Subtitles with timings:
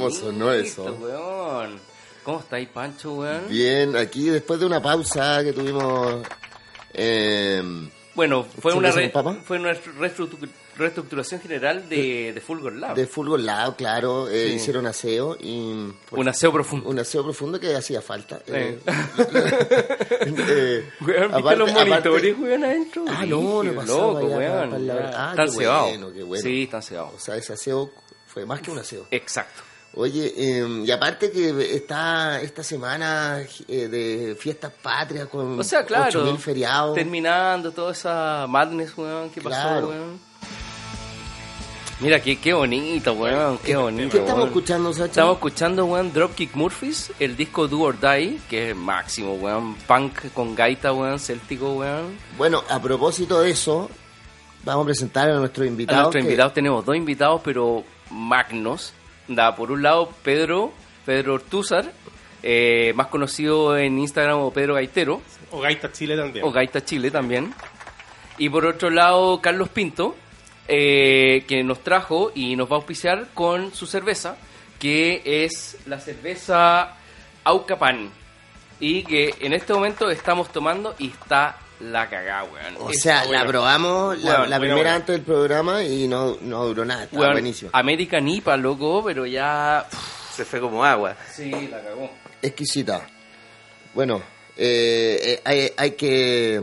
[0.00, 0.84] ¿Cómo sonó eso?
[1.00, 1.78] weón?
[2.22, 3.48] ¿Cómo estáis, Pancho, weón?
[3.48, 6.22] Bien, aquí después de una pausa que tuvimos.
[6.92, 7.62] eh,
[8.14, 12.94] Bueno, fue una, ¿Cerveza re- fue una reestructu- reestructuración general de, de Fulgor Lab.
[12.96, 14.54] de fútbol lado, claro, eh, Sí.
[14.56, 15.92] hicieron aseo y.
[16.10, 16.88] Un aseo profundo.
[16.88, 18.40] Un aseo profundo que hacía falta.
[18.46, 18.78] eh.
[20.20, 20.90] Eh.
[21.00, 23.04] Weón, ¿viste aparte- los monitores, weón, adentro?
[23.08, 24.90] Ah, no, no pasaba loco, weón.
[25.14, 25.88] Ah, están cebados.
[25.90, 26.42] bueno, qué bueno.
[26.42, 27.14] Sí, están cebados.
[27.14, 27.90] O sea, ese aseo
[28.26, 29.06] fue más que un aseo.
[29.10, 29.62] Exacto.
[29.94, 35.84] Oye, eh, y aparte que está esta semana eh, de fiestas patrias con O sea,
[35.84, 36.24] claro.
[36.32, 36.94] 8.000 feriados.
[36.94, 40.20] Terminando toda esa madness, weón, ¿qué pasó, weón?
[41.98, 44.10] Mira, qué, qué bonito, weón, qué bonito.
[44.12, 44.48] ¿Qué estamos weón.
[44.48, 45.04] escuchando, Sacha?
[45.06, 49.74] Estamos escuchando, weón, Dropkick Murphys, el disco Do or Die, que es máximo, weón.
[49.86, 52.16] Punk con gaita, weón, céltico, weón.
[52.38, 53.90] Bueno, a propósito de eso,
[54.64, 56.02] vamos a presentar a nuestro A invitado.
[56.04, 58.94] nuestros que- invitados tenemos dos invitados, pero magnos.
[59.34, 60.72] Da, por un lado, Pedro,
[61.06, 61.92] Pedro Ortúzar,
[62.42, 65.20] eh, más conocido en Instagram como Pedro Gaitero,
[65.52, 66.44] O Gaita Chile también.
[66.44, 67.54] o Gaita Chile también.
[68.38, 70.16] Y por otro lado, Carlos Pinto,
[70.66, 74.36] eh, que nos trajo y nos va a auspiciar con su cerveza,
[74.78, 76.96] que es la cerveza
[77.44, 78.10] Aucapan.
[78.80, 82.76] Y que en este momento estamos tomando y está la cagada, weón.
[82.78, 86.64] O sea, la probamos la, Weón, la buena, primera antes del programa y no, no
[86.66, 87.04] duró nada.
[87.04, 87.70] Estaba Weón, buenísimo.
[87.72, 89.86] American IPA, loco, pero ya...
[90.34, 91.16] Se fue como agua.
[91.32, 92.10] Sí, la cagó.
[92.42, 93.06] Exquisita.
[93.94, 94.22] Bueno,
[94.56, 96.62] eh, eh, hay, hay que...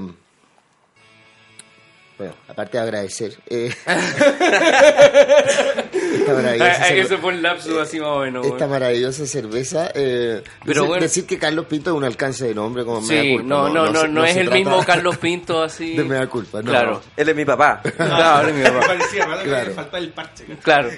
[2.18, 3.38] Bueno, aparte de agradecer.
[3.48, 3.72] eh,
[6.20, 8.46] esta maravillosa cerve- Eso fue un lapsus así más o menos.
[8.46, 8.70] esta weón.
[8.72, 9.92] maravillosa cerveza.
[9.96, 11.02] eh, Pero decir, bueno.
[11.04, 13.48] decir que Carlos Pinto es un alcance de nombre como Sí, mea culpa.
[13.48, 15.94] no, no, no, no, es el mismo Carlos Pinto así.
[15.98, 16.72] De mea culpa, no.
[16.72, 17.02] Claro.
[17.16, 17.82] Él es mi papá.
[17.98, 18.80] Claro, es mi papá.
[18.88, 19.68] Parecía Claro.
[19.70, 20.46] que falta el parche.
[20.64, 20.90] Claro.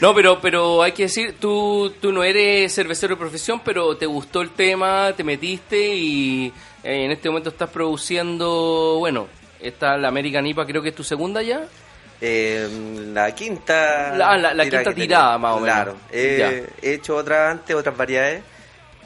[0.00, 4.06] No, pero, pero hay que decir, tú, tú no eres cervecero de profesión, pero te
[4.06, 6.46] gustó el tema, te metiste y
[6.82, 9.28] eh, en este momento estás produciendo, bueno,
[9.60, 11.66] está la American IPA, creo que es tu segunda ya.
[12.24, 12.68] Eh,
[13.12, 14.14] la quinta.
[14.16, 15.74] La- la- la quinta tirada, más o menos.
[15.74, 15.96] Claro.
[16.12, 18.42] He, hecho otras antes, otras variedades.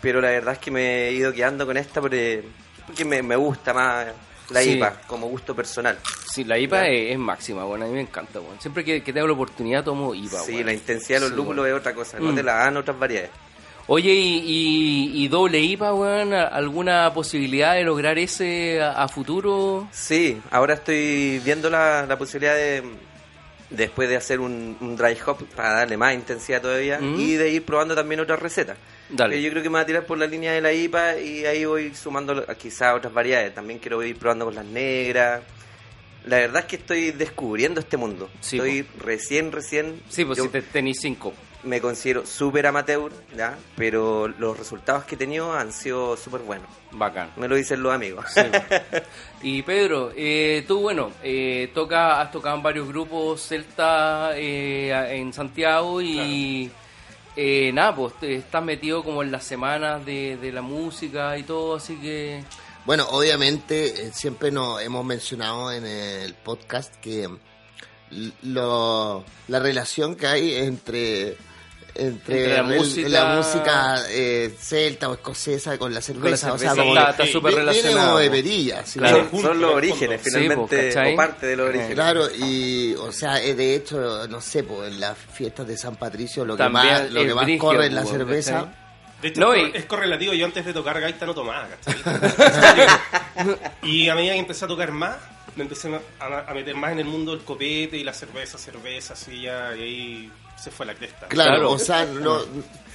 [0.03, 2.45] Pero la verdad es que me he ido quedando con esta porque,
[2.87, 4.07] porque me, me gusta más
[4.51, 4.73] la Sí.
[4.73, 5.99] IPA como gusto personal.
[6.31, 8.61] Sí, la IPA es, es máxima, bueno, a mí me encanta, bueno.
[8.61, 10.67] Siempre que, que tengo la oportunidad tomo IPA, sí, bueno.
[10.67, 11.75] la intensidad de los Sí, lúpulos bueno.
[11.77, 12.19] es otra cosa.
[12.21, 12.35] No Mm.
[12.37, 13.31] te la dan otras variedades.
[13.89, 19.87] Oye, y, y, y doble IPA, weón, ¿alguna posibilidad de lograr ese a, a futuro?
[19.93, 22.83] Sí, ahora estoy viendo la, la posibilidad de
[23.71, 27.21] después de hacer un, un dry hop para darle más intensidad todavía Mm.
[27.21, 28.77] y de ir probando también otras recetas.
[29.09, 29.41] Dale.
[29.41, 31.65] Yo creo que me va a tirar por la línea de la IPA y ahí
[31.65, 33.55] voy sumando quizás otras variedades.
[33.55, 35.43] También quiero ir probando con las negras.
[36.27, 38.29] La verdad es que estoy descubriendo este mundo.
[38.41, 40.01] Sí, estoy recién, recién.
[40.09, 41.33] Sí, pues yo si te tenéis cinco.
[41.67, 43.59] Me considero súper amateur, ¿ya?
[43.77, 46.69] Pero los resultados que he tenido han sido súper buenos.
[46.93, 47.31] Bacán.
[47.37, 48.25] Me lo dicen los amigos.
[48.33, 48.41] Sí.
[49.43, 55.33] y Pedro, eh, tú, bueno, eh, toca, has tocado en varios grupos celta eh, en
[55.33, 56.71] Santiago y
[57.37, 61.43] eh, nada, pues te- estás metido como en las semanas de, de la música y
[61.43, 62.43] todo, así que...
[62.87, 67.29] Bueno, obviamente eh, siempre nos hemos mencionado en el podcast que
[68.43, 71.37] lo, la relación que hay entre
[71.99, 76.59] entre, Entre la el- música- la música, eh, celta o escocesa con la cerveza, o
[76.59, 78.07] sea, cerveza, está- súper relacionado.
[78.09, 78.99] como de perilla, ¿sí?
[78.99, 79.29] Claro.
[79.31, 81.13] Son, son los orígenes, Sí, finalmente, pues, ¿cachai?
[81.15, 81.95] o parte de los orígenes.
[81.95, 85.97] Claro, y o sea, eh, de hecho, no sé, pues en las fiestas de San
[85.97, 88.53] Patricio lo que más, lo que más brigio, corre es la pues, cerveza.
[88.53, 88.87] ¿cachai?
[89.23, 90.33] De hecho, No, es y- cor- es correlativo.
[90.35, 91.97] Yo antes de tocar gaita no tomaba, ¿cachai?
[93.83, 95.17] y a medida que empecé a tocar más,
[95.57, 95.89] me empecé
[96.21, 99.75] a, a meter más en el mundo del copete y la cerveza, cerveza, así ya,
[99.75, 101.27] y ahí se fue la cresta.
[101.29, 101.71] Claro, Claro.
[101.73, 102.39] o sea, no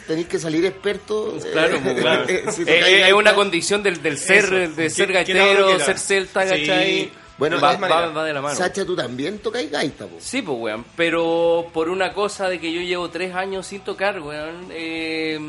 [0.08, 1.36] tenéis que salir experto.
[1.38, 2.25] eh, Claro, pues, claro.
[2.28, 4.75] eh, si Eh, tocáis eh, es una condición del, del ser, Eso.
[4.75, 6.50] de ser gaitero, ser celta, Sí.
[6.50, 7.12] ¿cachai?
[7.38, 8.56] Bueno, va, va- va de la mano.
[8.56, 10.18] Sacha, tú también tocáis gaita, po.
[10.19, 10.86] Sí, pues, weón.
[10.96, 15.40] Pero por una cosa de que yo llevo tres años sin tocar, weón, eh,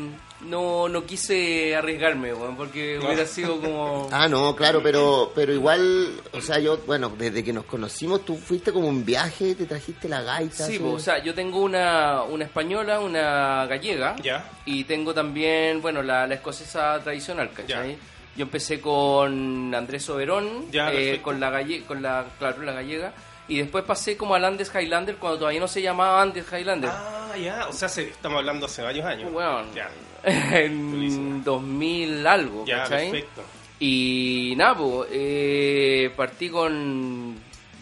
[0.45, 4.07] no, no quise arriesgarme, weón, porque hubiera sido como...
[4.11, 8.35] Ah, no, claro, pero pero igual, o sea, yo, bueno, desde que nos conocimos, tú
[8.37, 10.65] fuiste como un viaje, te trajiste la gaita.
[10.65, 14.49] Sí, pues, o sea, yo tengo una, una española, una gallega, Ya.
[14.65, 17.97] y tengo también, bueno, la, la escocesa tradicional, ¿cachai?
[18.35, 23.13] Yo empecé con Andrés Soberón, Ya, eh, con la galle con la, claro, la gallega,
[23.47, 26.89] y después pasé como al Andes Highlander cuando todavía no se llamaba Andes Highlander.
[26.91, 29.29] Ah, ya, o sea, se- estamos hablando hace varios años.
[29.75, 29.89] Ya,
[30.53, 31.41] en Buenísimo.
[31.43, 33.11] 2000 algo, ya, ¿cachai?
[33.11, 33.41] perfecto.
[33.79, 37.35] Y nada, po, eh, partí con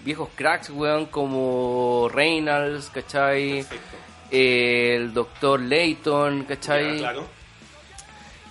[0.03, 3.57] viejos cracks, weón, como Reynolds, ¿cachai?
[3.57, 3.97] Perfecto.
[4.31, 6.93] Eh, el doctor Layton, ¿cachai?
[6.93, 7.40] Ya, claro.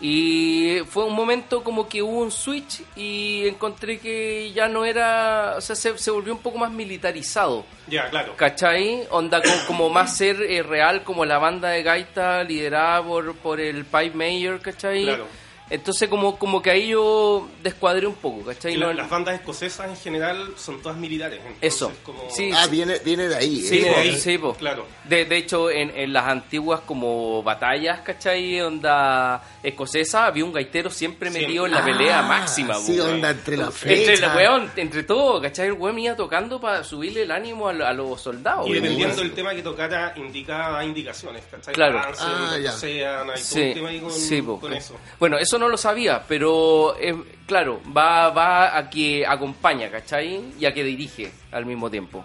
[0.00, 5.56] Y fue un momento como que hubo un switch y encontré que ya no era,
[5.58, 7.66] o sea, se, se volvió un poco más militarizado.
[7.86, 8.34] Ya, claro.
[8.34, 9.06] ¿Cachai?
[9.10, 13.60] Onda como, como más ser eh, real, como la banda de gaita liderada por, por
[13.60, 15.04] el Pipe Mayor, ¿cachai?
[15.04, 15.26] Claro.
[15.70, 18.76] Entonces como, como que ahí yo descuadré un poco, ¿cachai?
[18.76, 21.38] La- No- las bandas escocesas en general son todas militares.
[21.38, 21.92] entonces Eso.
[22.02, 22.28] Como...
[22.30, 23.60] Sí, Ah, viene, viene de ahí.
[23.62, 23.84] Sí, eh.
[23.84, 24.54] de po, ahí, sí, po.
[24.54, 24.86] claro.
[25.04, 28.60] De, de hecho, en, en las antiguas como batallas, ¿cachai?
[28.60, 31.46] Onda escocesa, había un gaitero siempre Siempre.
[31.48, 32.74] metido en la pelea Ah, máxima.
[32.74, 34.00] Sí, po, onda entre la flecha.
[34.12, 35.68] Entre, la, weón, entre todo, ¿cachai?
[35.68, 38.66] El weón iba tocando para subirle el ánimo a, a los soldados.
[38.68, 41.74] Y dependiendo del tema que tocara, indicaba indicaciones, ¿cachai?
[41.74, 42.00] Claro.
[42.02, 42.74] Cáncer, Ah, ya.
[42.74, 44.58] Oceana, y todo Sí, un tema ahí con, sí, po.
[44.60, 44.96] con eso.
[45.18, 47.14] Bueno, eso no lo sabía, pero eh,
[47.46, 50.52] claro, va, va a que acompaña, ¿cachai?
[50.58, 52.24] Y a que dirige al mismo tiempo.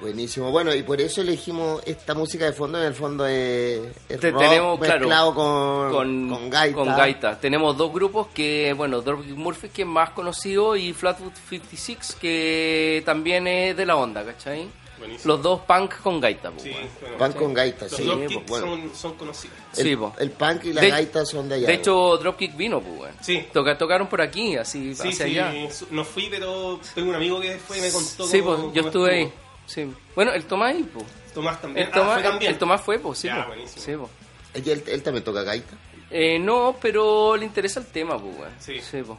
[0.00, 0.50] Buenísimo.
[0.50, 2.76] Bueno, y por eso elegimos esta música de fondo.
[2.80, 6.76] En el fondo es, es Te- rock tenemos, claro, mezclado con, con, con gaita.
[6.76, 7.38] con gaita.
[7.40, 13.02] Tenemos dos grupos que, bueno, Dropkick Murphy, que es más conocido, y Flatwood 56, que
[13.06, 14.66] también es de la onda, ¿cachai?
[15.02, 15.34] Buenísimo.
[15.34, 16.70] Los dos punk con gaita, Sí,
[17.00, 17.18] bueno.
[17.18, 18.04] Van con gaita, Los sí.
[18.04, 18.66] Dropkick pues, bueno.
[18.90, 19.56] son, son conocidos.
[19.76, 20.14] El, Sí, po.
[20.18, 21.66] el punk y la De- gaita son de allá.
[21.66, 23.14] De hecho, Dropkick vino, pues, weón.
[23.20, 23.46] Sí.
[23.52, 25.52] Toca- tocaron por aquí, así, Sí, hacia sí, allá.
[25.90, 28.72] no fui, pero tengo un amigo que fue y me contó Sí, cómo- pues, cómo
[28.72, 29.32] yo estuve ahí.
[29.66, 29.92] Sí.
[30.14, 31.04] Bueno, el Tomás ahí, pues.
[31.34, 31.86] Tomás también.
[31.86, 32.52] El Ah, Tomás, fue también.
[32.52, 33.48] el Tomás fue, pues, sí, Ya.
[33.66, 34.08] Sí, po.
[34.54, 35.74] Él, él- él también toca gaita.
[36.10, 38.52] Eh, no, pero le interesa el tema, pues, weón.
[38.60, 39.02] Sí.
[39.02, 39.18] po.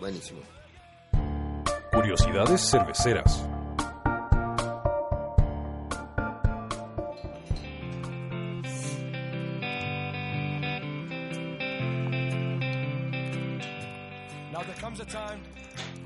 [0.00, 0.40] Buenísimo.
[1.92, 3.47] Curiosidades cerveceras.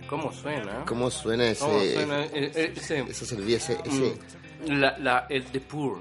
[0.08, 0.84] ¿Cómo suena?
[0.86, 2.24] ¿Cómo suena ese, ¿Cómo suena?
[2.26, 3.72] Eh, eh, ese- cerveza?
[3.84, 4.14] Ese,
[4.66, 6.00] Mm, la, la, el de Pur.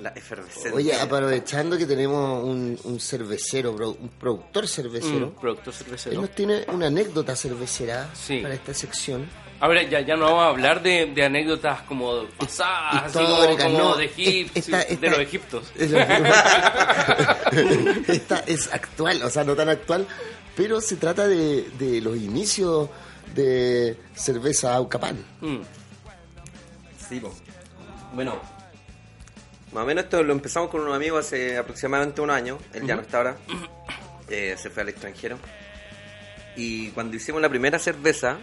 [0.00, 0.74] La efervescencia.
[0.74, 6.20] Oye, aprovechando que tenemos un, un cervecero, bro- un productor cervecero, Mm, producto él cervecero.
[6.20, 8.38] nos tiene una anécdota cervecera Sí.
[8.40, 9.28] para esta sección.
[9.60, 13.78] Ahora ya, ya no vamos a hablar de, de anécdotas como pasadas, así como, como
[13.78, 13.94] no.
[13.96, 15.70] de, Egip- Esta- esta- de los egiptos.
[18.08, 20.06] Esta es actual, o sea, no tan actual,
[20.56, 22.88] pero se trata de, de los inicios
[23.34, 25.24] de cerveza Aucapán.
[25.40, 25.60] Mm.
[27.08, 27.34] Sí, po.
[28.14, 28.40] Bueno,
[29.72, 32.58] más o menos esto lo empezamos con un amigo hace aproximadamente un año.
[32.74, 33.36] Él ya no está ahora.
[34.28, 35.36] Eh, se fue al extranjero.
[36.56, 38.38] Y cuando hicimos la primera cerveza,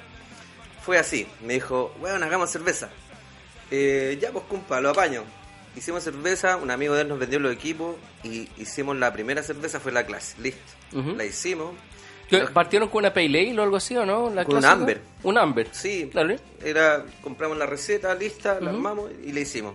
[0.86, 1.28] fue así.
[1.44, 2.90] Me dijo, bueno, hagamos cerveza.
[3.72, 5.24] Eh, ya, pues, cumpa, lo apaño.
[5.76, 9.80] Hicimos cerveza, un amigo de él nos vendió los equipos y hicimos la primera cerveza,
[9.80, 10.36] fue la clase.
[10.40, 10.62] Listo.
[11.16, 11.74] La hicimos.
[12.30, 14.30] ¿Qué, ¿Partieron con una Pale Ale o algo así o no?
[14.30, 14.66] ¿La Con un?
[14.66, 15.02] Amber.
[15.24, 15.68] Un Amber.
[15.72, 16.40] Sí, Dale.
[16.64, 19.74] era compramos la receta lista, la armamos y la hicimos.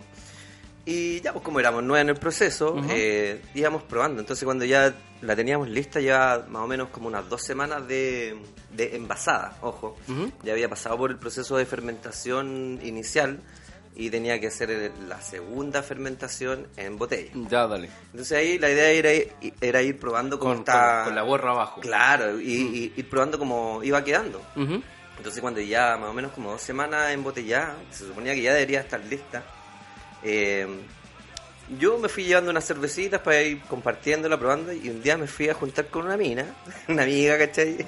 [0.87, 4.21] Y ya, pues como éramos nuevos en el proceso, eh, íbamos probando.
[4.21, 8.37] Entonces cuando ya la teníamos lista, ya más o menos como unas dos semanas de,
[8.71, 9.97] de envasada, ojo.
[10.09, 10.31] Ujú.
[10.43, 13.41] Ya había pasado por el proceso de fermentación inicial
[13.97, 17.31] y tenía que hacer la segunda fermentación en botella.
[17.49, 17.89] Ya, dale.
[18.13, 20.97] Entonces ahí la idea era, ir- era ir probando cómo Con, está...
[20.99, 21.81] con- con la borra abajo.
[21.81, 24.43] Claro, y, y ir probando cómo iba quedando.
[25.17, 28.81] Entonces cuando ya más o menos como dos semanas embotellada, se suponía que ya debería
[28.81, 29.45] estar lista.
[30.23, 30.67] eh,
[31.79, 35.49] yo me fui llevando unas cervecitas para ir compartiéndola, probando, y un día me fui
[35.49, 36.45] a juntar con una mina,
[36.89, 37.79] una amiga, ¿cachai?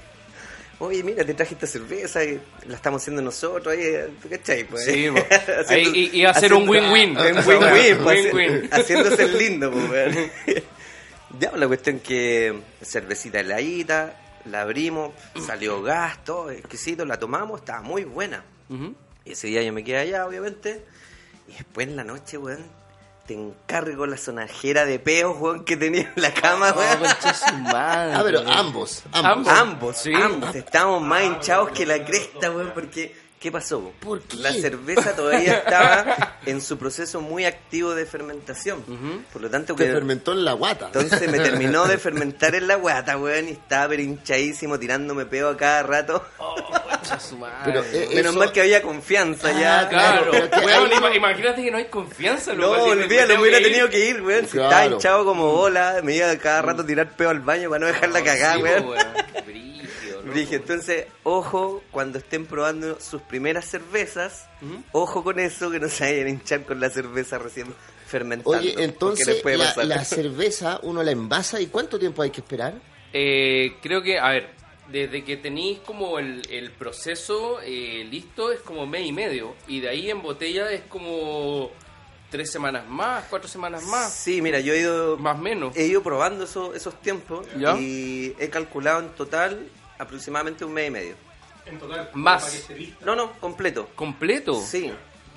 [0.78, 4.64] Oye, mira, te traje esta cerveza y la estamos haciendo nosotros, oye, ¿cachai?
[4.64, 5.06] Pues, Sí.
[5.30, 7.16] Haciendo- Ahí i- iba a ser un haciendo- win-win.
[7.38, 8.68] Un win-win, pues, Win-win.
[8.72, 10.14] haciéndose el lindo, pues.
[11.40, 15.12] Ya, pues, la cuestión que cervecita heladita, la abrimos,
[15.46, 18.44] salió gas, todo exquisito, la tomamos, estaba muy buena.
[19.24, 20.82] Y ese día yo me quedé allá, obviamente.
[21.48, 22.64] Y después en la noche, weón,
[23.26, 27.62] te encargo la sonajera de peos, weón, que tenía en la cama, Oh, weón.
[27.64, 28.14] madre.
[28.14, 29.24] Ah, pero ambos, ambos.
[29.48, 29.52] Ambos.
[29.52, 30.12] Ambos, Sí.
[30.14, 30.54] ambos.
[30.54, 33.25] Estábamos más hinchados que la cresta, weón, porque...
[33.38, 33.92] ¿Qué pasó?
[34.00, 34.38] ¿Por qué?
[34.38, 38.82] La cerveza todavía estaba en su proceso muy activo de fermentación.
[39.32, 40.86] Por lo tanto, Te que- fermentó en la guata.
[40.86, 45.50] entonces me terminó de fermentar en la guata, weón, y estaba pero hinchadísimo, tirándome peo
[45.50, 46.24] a cada rato.
[47.38, 47.62] Madre.
[47.66, 49.80] Pero, eh, Menos eso- mal que había confianza ya.
[49.80, 52.52] Ah, Claro, que weón, imagínate que no hay confianza.
[52.54, 54.46] No, olvídalo, me hubiera tenido que ir, weón.
[54.46, 54.70] Si Claro.
[54.70, 57.80] estaba hinchado como bola, me iba a cada rato a tirar peo al baño para
[57.80, 58.86] no dejarla cagar, Sí, weón.
[58.88, 58.98] weón.
[60.34, 64.46] Dije, entonces, ojo, cuando estén probando sus primeras cervezas,
[64.92, 67.66] ojo con eso, que no se vayan a hinchar con la cerveza recién
[68.06, 68.58] fermentada.
[68.58, 69.86] Oye, entonces puede la, pasar.
[69.86, 72.74] la cerveza uno la envasa y ¿cuánto tiempo hay que esperar?
[73.12, 74.50] Eh, creo que, a ver,
[74.90, 79.54] desde que tenéis como el, el proceso eh, listo es como mes y medio.
[79.68, 81.70] Y de ahí en botella es como
[82.30, 85.76] tres semanas más, cuatro semanas más, Sí, mira, yo he ido, más o menos.
[85.76, 87.76] he ido probando eso- esos tiempos ¿Ya?
[87.78, 91.14] y he calculado en total aproximadamente un mes y medio.
[91.66, 92.68] En total, Más.
[93.04, 93.88] No, no, completo.
[93.96, 94.54] ¿Completo?
[94.62, 94.90] Sí,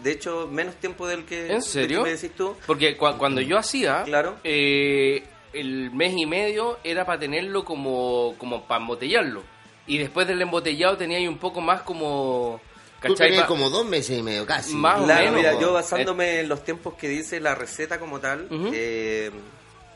[0.03, 2.03] de hecho, menos tiempo del que, ¿En serio?
[2.03, 2.55] que me decís tú.
[2.67, 4.37] Porque cua- cuando yo hacía, Claro.
[4.43, 5.23] eh,
[5.53, 9.41] el mes y medio era para tenerlo como, como para embotellarlo.
[9.87, 12.61] Y después del embotellado tenía ahí un poco más como...
[13.01, 13.15] Tú
[13.47, 14.73] como dos meses y medio casi.
[14.75, 18.19] Más o Claro, menos, mira, yo basándome en los tiempos que dice la receta como
[18.19, 19.31] tal, eh,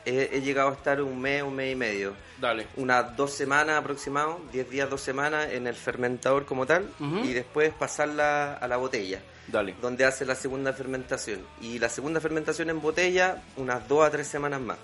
[0.04, 2.14] he, he llegado a estar un mes, un mes y medio.
[2.40, 2.66] Dale.
[2.76, 6.88] Unas dos semanas aproximado, 10 días, dos semanas en el fermentador como tal,
[7.22, 9.74] y después pasarla a la botella, Dale.
[9.80, 11.40] donde hace la segunda fermentación.
[11.60, 14.78] Y la segunda fermentación en botella, unas dos a tres semanas más.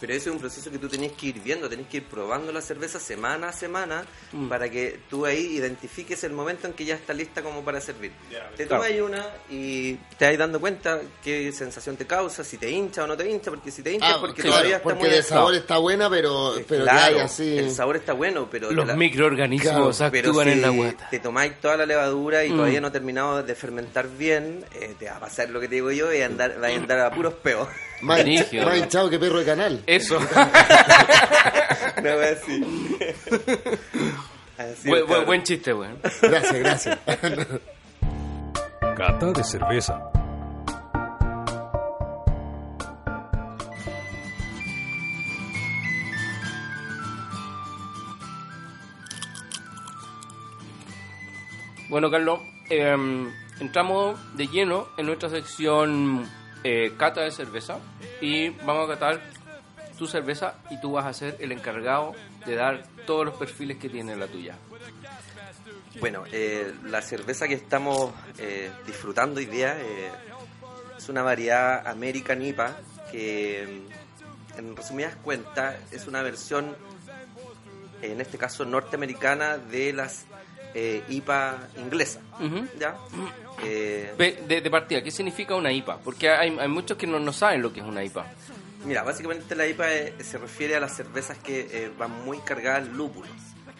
[0.00, 2.50] Pero eso es un proceso que tú tenés que ir viendo, tenés que ir probando
[2.52, 4.48] la cerveza semana a semana Mm.
[4.48, 8.12] para que tú ahí identifiques el momento en que ya está lista como para servir.
[8.56, 8.82] Te claro.
[8.84, 13.06] tomas una y te vas dando cuenta qué sensación te causa, si te hincha o
[13.06, 15.08] no te hincha, porque si te hincha Ah, es porque claro, todavía está porque muy
[15.10, 17.58] de sabor está buena, pero, Claro, hay así.
[17.58, 21.08] el sabor está bueno, pero Los la- microorganismos pero actúan si en la guata.
[21.10, 22.56] te tomáis toda la levadura y Mm.
[22.56, 25.74] todavía no ha terminado de fermentar bien, eh, te va a pasar lo que te
[25.76, 27.68] digo yo y andar, va a andar a puros peos.
[28.02, 28.64] Más, Brígido.
[28.64, 29.82] más hinchado que perro de canal.
[29.86, 30.18] Eso.
[32.02, 32.64] No voy así.
[34.56, 35.26] Así buen, es, buen- cabrón.
[35.26, 35.98] buen chiste, weón.
[36.22, 36.98] Gracias, gracias.
[38.96, 40.00] Cata de cerveza.
[51.88, 52.40] Bueno, Carlos,
[52.70, 52.96] eh,
[53.60, 56.28] entramos de lleno en nuestra sección
[56.64, 57.78] eh, cata de cerveza
[58.20, 59.20] y vamos a catar
[59.98, 62.14] tu cerveza y tú vas a ser el encargado
[62.46, 64.56] de dar todos los perfiles que tiene la tuya.
[65.98, 70.10] Bueno, eh, la cerveza que estamos eh, disfrutando hoy día eh,
[70.96, 72.76] es una variedad American IPA
[73.10, 73.84] que,
[74.54, 76.76] mm, en resumidas cuentas, es una versión,
[78.00, 80.26] en este caso norteamericana, de las
[80.74, 82.22] eh, IPA inglesas.
[82.38, 82.66] Ujú.
[82.78, 82.96] ¿Ya?
[83.62, 84.14] Eh,
[84.46, 85.98] De, de partida, ¿qué significa una IPA?
[85.98, 88.26] Porque hay, hay muchos que no, no saben lo que es una IPA.
[88.84, 92.86] mira, básicamente la IPA eh, se refiere a las cervezas que eh, van muy cargadas
[92.86, 93.28] en lúpulo.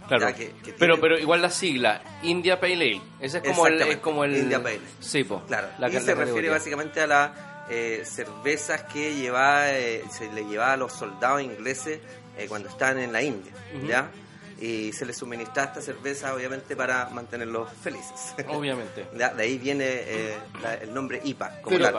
[0.08, 0.28] Claro.
[0.28, 3.00] Ya, que- que pero, pero igual la sigla, India Pale Ale.
[3.20, 3.80] Ese es como el...
[3.82, 4.84] Es como el India Pale Ale.
[4.98, 5.42] Sí, po.
[5.46, 7.30] Claro, La- y se refiere básicamente a las
[7.70, 12.00] eh, cervezas que llevaba, eh, se le llevaba a los soldados ingleses
[12.36, 13.52] eh, cuando estaban en la India.
[13.86, 14.10] ¿ya?
[14.60, 18.34] Y se les suministraba esta cerveza, obviamente, para mantenerlos felices.
[18.48, 19.06] Obviamente.
[19.14, 21.62] De ahí viene eh, la- el nombre IPA.
[21.62, 21.98] Como Pero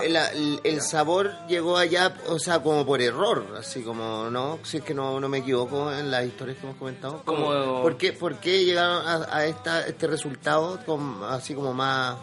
[0.64, 4.60] el, sabor llegó allá, o sea, como por error, así como, ¿no?
[4.64, 7.24] Si es que no, no me equivoco en las historias que hemos comentado.
[7.26, 12.16] Como- ¿Por, qué, ¿Por qué llegaron a, a esta, este resultado con, así como más...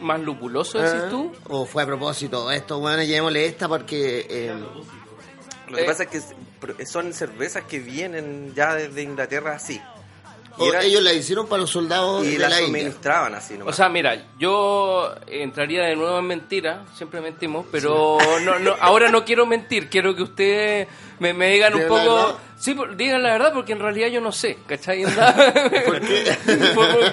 [0.00, 1.06] ¿Más lupuloso, decís ¿eh?
[1.10, 1.32] tú?
[1.48, 2.50] ¿O fue a propósito?
[2.50, 4.26] Esto, bueno, llevémosle esta porque...
[4.30, 4.54] eh,
[5.68, 6.20] Lo que eh, pasa es que
[6.86, 9.80] son cervezas que vienen ya desde Inglaterra así.
[10.58, 12.66] Y, o era- ellos la hicieron para los soldados y de la la India.
[12.80, 13.74] suministraban así nomás.
[13.74, 19.08] O sea, mira, yo entraría de nuevo en mentira, siempre mentimos, pero no, no, ahora
[19.08, 20.88] no quiero mentir, quiero que ustedes
[21.20, 22.16] me, me digan un ¿Digan la poco...
[22.16, 22.38] verdad?
[22.60, 25.02] Sí, por- digan la verdad, porque en realidad yo no sé, ¿cachai?
[25.86, 26.36] ¿Por qué?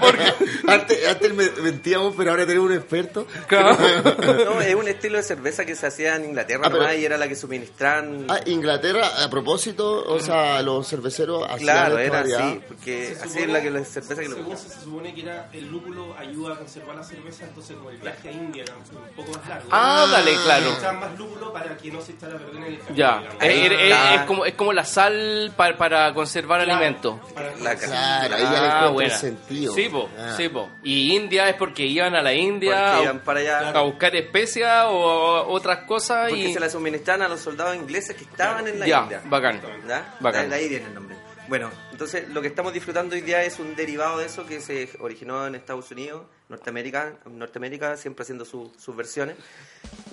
[0.02, 0.34] porque,
[0.68, 3.28] Antes, antes me- mentíamos, pero ahora tenemos un experto.
[3.52, 7.06] No, es un estilo de cerveza que se hacía en Inglaterra Ah, pero- nomás y
[7.06, 8.26] era la que suministraban.
[8.30, 12.48] Ah, Inglaterra, a propósito, o sea, los cerveceros hacían claro, era variedad.
[12.50, 14.80] así, porque Se así supone- es la que la cerveza que lo Según se, se
[14.82, 18.32] supone que era el lúpulo ayuda a conservar la cerveza, entonces como el viaje a
[18.32, 19.68] India era un poco más largo.
[19.72, 20.72] Ah, dale, claro.
[20.78, 22.96] Echaban más lúpulo para que no se echara a perder en el camino.
[22.96, 23.24] Ya.
[23.42, 27.20] Eh, eh, eh, es, como, es como la sal el pa- para conservar alimentos.
[27.62, 29.14] La Claro, ahí ya le Ah, encuentro buena.
[29.14, 29.74] el sentido.
[29.74, 30.34] Sí, po, Ah.
[30.38, 30.70] sí, po.
[30.84, 33.70] Y India es porque iban a la India iban para allá.
[33.70, 38.16] a buscar especias o otras cosas Porque y se la suministraban a los soldados ingleses
[38.16, 39.22] que estaban en la ya, India.
[39.26, 39.62] bacán.
[39.88, 40.16] ¿Ya?
[40.20, 40.50] Bacán.
[40.50, 41.16] De ahí viene el nombre.
[41.48, 44.90] Bueno, entonces lo que estamos disfrutando hoy día es un derivado de eso que se
[45.00, 49.38] originó en Estados Unidos, Norteamérica, Norteamérica siempre haciendo su- sus versiones.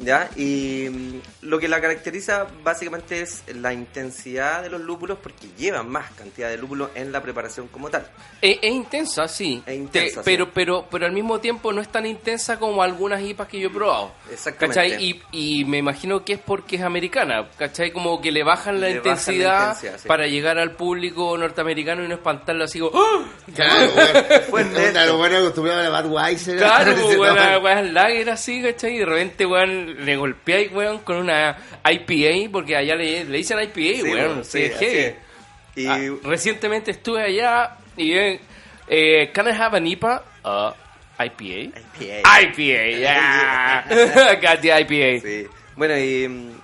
[0.01, 0.29] ¿Ya?
[0.37, 5.89] Y mm, lo que la caracteriza básicamente es la intensidad de los lúpulos porque llevan
[5.89, 8.07] más cantidad de lúpulos en la preparación como tal.
[8.41, 9.63] Es, es intensa, sí.
[9.67, 10.51] Es intensa, Te- pero, sí.
[10.55, 13.73] pero, pero al mismo tiempo no es tan intensa como algunas IPAs que yo he
[13.73, 14.13] probado.
[14.31, 14.81] Exactamente.
[14.81, 15.05] ¿Cachai?
[15.05, 15.23] Y,
[15.61, 17.49] y me imagino que es porque es americana.
[17.59, 17.93] ¿Cachai?
[17.93, 20.09] Como que le bajan la Le bajan la intensidad, intensidad, sí.
[20.09, 23.25] para llegar al público norteamericano y no espantarlo así como ¡Ah!
[23.55, 23.91] Claro,
[24.51, 26.59] bueno, bueno acostumbrado a la Budweiser.
[26.59, 28.97] Claro, Se weón, lager así, ¿cachai?
[28.97, 33.59] Y de repente, weón, le golpeáis, weón, con una IPA, porque allá le, le dicen
[33.61, 34.43] IPA, Sí, weón, bueno.
[35.75, 38.41] Y Ah, recientemente estuve allá y eh,
[38.89, 40.23] eh, can I have an IPA?
[40.45, 40.73] Uh,
[41.19, 41.73] IPA.
[41.99, 42.43] IPA.
[42.43, 44.35] IPA, yeah.
[44.41, 45.21] Got the IPA.
[45.23, 45.47] Sí.
[45.77, 46.62] Bueno, y mm,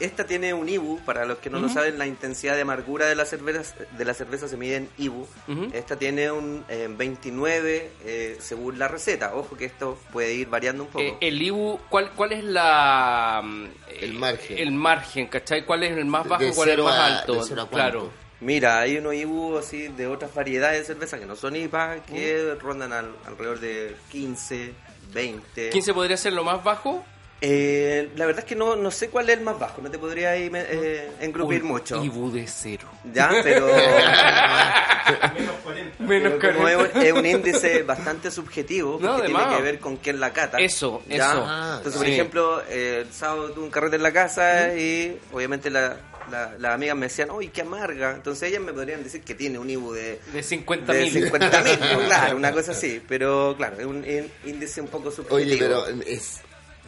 [0.00, 3.14] esta tiene un IBU, para los que no lo saben, la intensidad de amargura de
[3.14, 5.26] la cerveza, de la cerveza se mide en IBU.
[5.72, 9.34] Esta tiene un eh, 29 eh, según la receta.
[9.34, 11.04] Ojo que esto puede ir variando un poco.
[11.04, 13.40] Eh, el IBU, ¿cuál, ¿cuál es la...
[13.44, 13.64] mm,
[14.00, 14.58] El eh, margen.
[14.58, 15.64] El margen, ¿cachai?
[15.64, 17.34] ¿Cuál es el más De bajo y cuál es el más a- alto?
[17.34, 17.76] de cero a cuánto.
[17.98, 18.10] claro.
[18.40, 22.54] Mira, hay unos IBU así de otras variedades de cerveza que no son IPA, que
[22.58, 24.72] rondan al- alrededor de 15,
[25.12, 25.70] 20.
[25.72, 27.04] ¿15 podría ser lo más bajo?
[27.42, 29.98] Eh, la verdad es que no, no sé cuál es el más bajo, no te
[29.98, 32.02] podría me- eh, engrupir Un mucho.
[32.04, 32.86] IBU de cero.
[33.14, 33.66] Ya, pero...
[35.34, 36.04] Menos 40.
[36.04, 37.06] Menos Pero como es un, 40.
[37.06, 40.58] es un índice bastante subjetivo, No, porque de tiene que ver con quién la cata.
[40.58, 41.16] Eso, ¿ya?
[41.30, 41.44] eso.
[41.46, 42.12] Ah, Entonces, por sí.
[42.12, 45.96] ejemplo, eh, el sábado tuve un carrete en la casa y obviamente la,
[46.30, 48.12] la- las amigas me decían, uy, qué amarga.
[48.14, 51.12] Entonces ellas me podrían decir que tiene un IBU de, De 50 de mil.
[51.24, 53.02] 50 mil, claro, una cosa así.
[53.08, 55.36] Pero claro, es un ín- índice un poco subjetivo.
[55.36, 56.40] Oye, pero es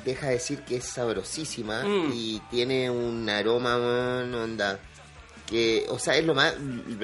[0.05, 2.11] deja de decir que es sabrosísima Mm.
[2.15, 4.79] y tiene un aroma, man, onda,
[5.47, 6.55] que, o sea, es lo más,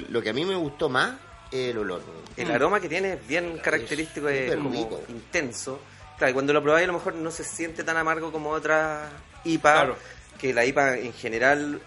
[0.09, 1.15] lo que a mí me gustó más,
[1.51, 2.01] es el olor.
[2.01, 2.17] man.
[2.37, 5.03] El aroma que tiene es bien característico, es súper como rico.
[5.09, 5.81] intenso.
[6.17, 9.09] Claro, y cuando lo probáis a lo mejor no se siente tan amargo como otras
[9.45, 9.97] IPA, Claro.
[10.39, 11.81] que la IPA en general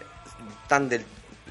[0.62, 1.04] están del,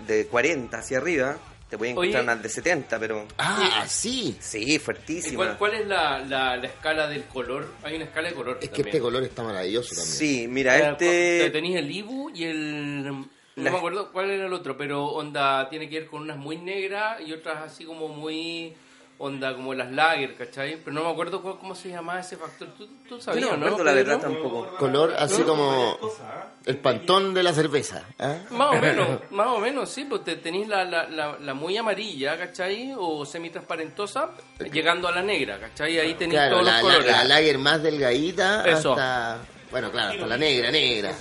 [0.07, 1.37] de 40 hacia arriba,
[1.71, 2.09] te pueden Oye.
[2.09, 4.35] encontrar unas de 70, pero Ah, sí.
[4.39, 5.37] sí, ¿Y fuertísima.
[5.37, 7.67] cuál, cuál es la, la, la escala del color?
[7.81, 8.57] Hay una escala de color.
[8.61, 8.87] Es que también.
[8.89, 10.13] este color está maravilloso también.
[10.17, 11.49] Sí, mira, Eh, este...
[11.49, 13.03] Tenéis el Ibu y el.
[13.07, 16.37] No La- me acuerdo cuál era el otro, pero onda tiene que ver con unas
[16.37, 18.73] muy negras y otras así como muy.
[19.23, 20.77] Onda como las lager, ¿cachai?
[20.83, 22.69] Pero no me acuerdo cuál- cómo se llamaba ese factor.
[22.77, 23.57] ¿Tú, tú sabías, no no?
[23.57, 24.75] me acuerdo la verdad tampoco.
[24.77, 25.97] Color así como
[26.65, 28.03] el pantón de la cerveza.
[28.19, 28.37] ¿ah?
[28.49, 31.77] Más o menos, más o menos, sí, pues te tenéis la, la, la, la muy
[31.77, 32.93] amarilla, ¿cachai?
[32.97, 34.31] O semitransparentosa,
[34.71, 35.99] llegando a la negra, ¿cachai?
[35.99, 37.11] Ahí tenéis Claro, todos la, los la, colores.
[37.17, 38.91] la lager más delgadita Eso.
[38.93, 39.37] hasta,
[39.69, 41.13] bueno, claro, hasta la negra, negra.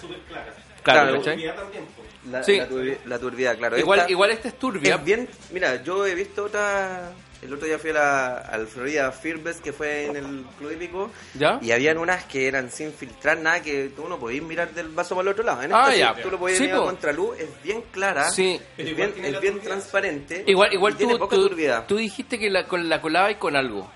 [0.83, 1.19] Claro, Claro.
[1.19, 1.47] ¿cachai?
[1.95, 2.03] Po.
[2.31, 2.57] La, Sí.
[2.59, 3.79] la, turbi- la turbidez, claro.
[3.79, 4.95] Igual, Esta igual esta es turbia.
[4.95, 5.29] es bien...
[5.53, 7.13] Mira, yo he visto otra...
[7.43, 11.11] El otro día fui a la, al Florida Fearbest que fue en el Club Hípico
[11.35, 11.59] ¿Ya?
[11.63, 15.15] y habían unas que eran sin filtrar nada que tú no podías mirar del vaso
[15.15, 15.63] para el otro lado.
[15.63, 16.23] En Ah, esta sí, ya.
[16.23, 16.85] tú lo podías Sí, mirar po.
[16.87, 18.61] contra luz, es bien clara, Sí.
[18.77, 20.45] Es bien, es bien transparente.
[20.47, 21.87] Igual, igual y tiene tú, poca tú, turbidez.
[21.87, 23.91] tú dijiste que la, con la colabais con algo.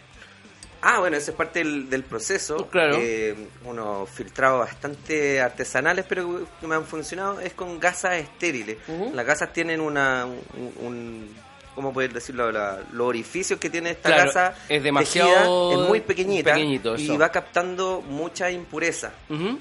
[0.87, 2.69] Ah, bueno, esa es parte del, del proceso.
[2.69, 2.97] Claro.
[2.99, 8.77] Eh, unos filtrados bastante artesanales, pero que me han funcionado, es con gasas estériles.
[9.15, 11.44] Las gasas tienen una, un, un-
[11.75, 12.51] ¿cómo poder decirlo?
[12.53, 15.31] La- los orificios que tiene esta Claro, gasa es demasiado
[15.71, 19.13] tejida, es muy pequeñita y va captando mucha impureza.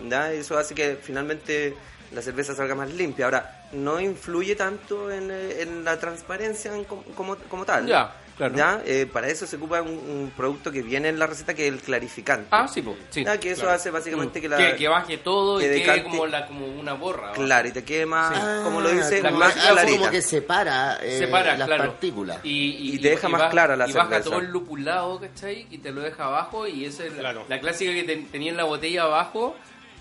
[0.10, 0.32] ¿ya?
[0.32, 1.76] Eso hace que finalmente
[2.14, 3.26] la cerveza salga más limpia.
[3.26, 7.88] Ahora, no influye tanto en, eh, en la transparencia en com- como, como tal.
[7.88, 8.56] Ya, claro.
[8.56, 8.82] ¿ya?
[8.86, 11.74] Eh, para eso se ocupa un, un producto que viene en la receta que es
[11.74, 12.48] el clarificante.
[12.52, 13.24] Ah, sí, po, sí.
[13.24, 13.76] Ya, que eso claro.
[13.76, 14.42] hace básicamente Mm.
[14.42, 14.58] que la...
[14.58, 17.32] que, que baje todo que y quede decante- como, la, como una borra.
[17.34, 19.98] Claro, y te quede más, como lo dice, más algo clarita.
[20.00, 21.84] como que separa, eh, Separa, las claro.
[21.86, 22.38] partículas.
[22.44, 24.30] Y, Y te deja más clara la Y baja cerveza.
[24.30, 25.68] todo el lupulado, ¿cachai?
[25.70, 26.68] Y te lo deja abajo.
[26.68, 29.56] Y esa es la clásica que te- tenía en la botella abajo.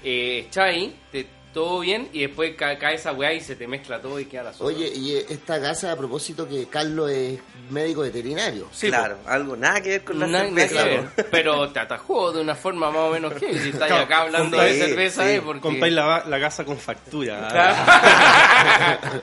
[0.05, 2.09] Eh, chai, te, todo bien.
[2.13, 4.65] Y después ca- cae esa weá y se te mezcla todo y queda la sopa.
[4.67, 7.39] Oye, y eh, esta gasa, a propósito que Carlos es
[7.71, 8.69] médico veterinario.
[8.73, 10.83] Sí, claro, algo nada que ver con la nada cerveza.
[10.85, 11.09] que ver.
[11.31, 14.57] Pero te atajó de una forma más o menos que si estás Claro, acá hablando
[14.59, 15.43] de cerveza, sí, ¿eh?
[15.45, 15.61] Porque...
[15.61, 17.49] Compráis la, la gasa con factura.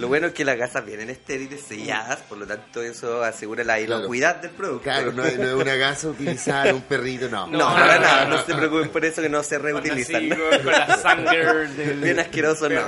[0.00, 3.76] Lo bueno es que las gasas vienen estériles, selladas, por lo tanto eso asegura la
[3.78, 3.98] Claro.
[4.00, 4.84] inocuidad del producto.
[4.84, 7.46] Claro, no, es- no es una gasa utilizada en un perrito, no.
[7.46, 10.28] No, No, para nada, no, no, se preocupen por eso que no se reutilizan.
[10.30, 12.00] Con, con la sangre del...
[12.00, 12.80] Bien asqueroso, no.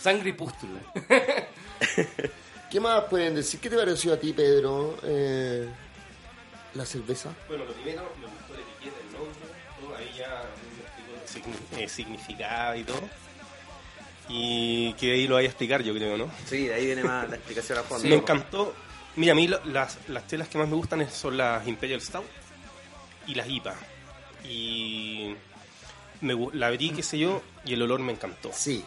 [0.00, 0.80] Sangre y pústula.
[2.70, 3.60] ¿Qué más pueden decir?
[3.60, 5.68] ¿Qué te pareció a ti, Pedro, eh,
[6.74, 7.30] la cerveza?
[7.48, 9.38] Bueno, lo primero, me gustó la etiqueta, el nombre,
[9.80, 10.42] todo, ahí ya
[11.28, 13.02] signi- eh, significado y todo.
[14.34, 16.30] Y que ahí lo vaya a explicar, yo creo, ¿no?
[16.46, 18.08] Sí, de ahí viene más la explicación a fondo.
[18.08, 18.74] me encantó.
[19.16, 22.24] Mira, a mí las, las telas que más me gustan son las Imperial Stout
[23.26, 23.74] y las IPA.
[24.48, 25.34] Y
[26.22, 28.50] me, la abrí, qué sé yo, y el olor me encantó.
[28.54, 28.82] Sí.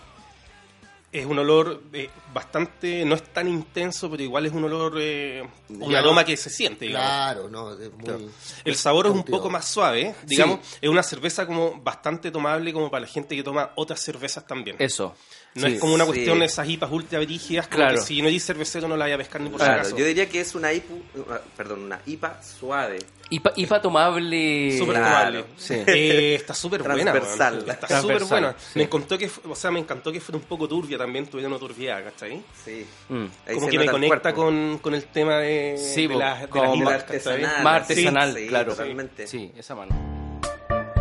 [1.20, 5.48] Es un olor eh, bastante, no es tan intenso, pero igual es un olor, eh,
[5.70, 6.00] un Ya.
[6.00, 7.08] aroma que se siente, digamos.
[7.08, 8.04] Claro, no, es muy...
[8.04, 8.20] Claro.
[8.66, 10.16] El sabor es un poco más suave, ¿eh?
[10.26, 14.46] digamos, es una cerveza como bastante tomable como para la gente que toma otras cervezas
[14.46, 14.76] también.
[14.80, 15.16] Eso.
[15.56, 15.76] no Sí.
[15.76, 16.12] es como una sí.
[16.12, 17.96] cuestión de esas hipas ultra brígidas, como Claro.
[17.96, 19.96] que si no eres cervecero no la vaya a pescar ni por si Claro, acaso.
[19.96, 23.00] yo diría que es una IPU, una- perdón, una IPA suave.
[23.30, 24.78] IPA, IPA tomable.
[24.78, 25.10] Súper Claro.
[25.10, 25.46] tomable.
[25.58, 25.74] Sí.
[25.88, 27.12] Eh, está súper buena.
[27.12, 27.66] Transversal.
[27.70, 28.56] Está súper buena.
[28.58, 28.80] sí.
[28.80, 31.58] Me encantó que, o sea, me encantó que fuera un poco turbia también, tuviera una
[31.58, 32.44] turbia, ¿cachai?
[32.64, 32.86] Sí.
[33.10, 33.26] Mm.
[33.56, 36.94] Como que me conecta con, con el tema de, Sí, de las, de como las
[37.04, 37.64] artesanal.
[37.64, 38.72] Más artesanal, Sí, claro.
[38.72, 39.28] totalmente.
[39.28, 39.96] Sí, esa mano.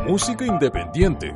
[0.06, 1.34] Música independiente.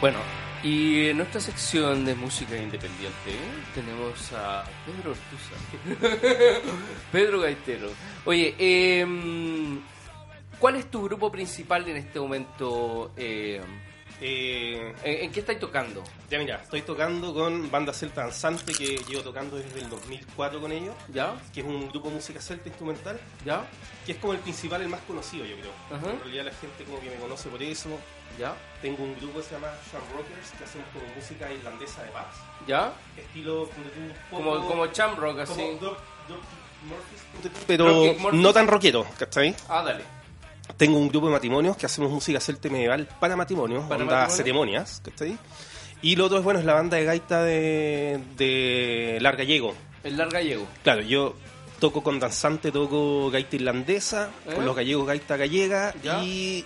[0.00, 0.18] Bueno,
[0.62, 3.36] y en nuestra sección de música independiente
[3.74, 6.60] tenemos a Pedro Ortuza.
[7.12, 7.90] Pedro Gaitero.
[8.24, 9.80] Oye, em,
[10.58, 13.12] ¿cuál es tu grupo principal en este momento?
[13.16, 13.60] eh,
[14.20, 16.02] Eh, ¿en, en qué estáis tocando?
[16.28, 20.72] ya mira, estoy tocando con Banda Celta Danzante, que llevo tocando desde el 2004 con
[20.72, 21.36] ellos, ¿Ya?
[21.54, 23.64] que es un grupo de música celta instrumental, ¿Ya?
[24.04, 25.70] que es como el principal, el más conocido, yo creo.
[25.96, 26.10] Ajá.
[26.10, 27.88] En realidad la gente como que me conoce por eso.
[28.38, 28.54] ¿Ya?
[28.82, 32.36] Tengo un grupo que se llama Sean Rockers, que hacemos como música irlandesa de paz.
[32.66, 32.92] ¿Ya?
[33.16, 33.68] Estilo
[34.30, 35.52] Como, poco- como Chamrock, así.
[35.54, 35.96] como Dro-
[36.28, 39.54] Dropkick Murphys, pero no tan rockero, ¿cachai?
[39.68, 40.04] Ah, dale.
[40.76, 44.36] Tengo un grupo de matrimonios que hacemos música celta medieval para matrimonios, ¿Para onda matrimonios?
[44.36, 45.38] ceremonias, ¿cachai?
[46.02, 49.74] Y lo otro es, bueno, es la banda de gaita de, de Lar Gallego.
[50.04, 50.66] El Lar Gallego.
[50.84, 51.34] Claro, yo
[51.80, 54.54] toco con danzante, toco gaita irlandesa, ¿Eh?
[54.54, 56.22] con los gallegos gaita gallega Ya.
[56.22, 56.64] y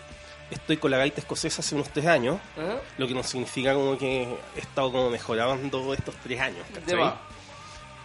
[0.51, 2.79] estoy con la gaita escocesa hace unos tres años, ¿Eh?
[2.99, 4.25] lo que no significa como que
[4.57, 7.15] he estado como mejorando estos tres años, ¿cachai?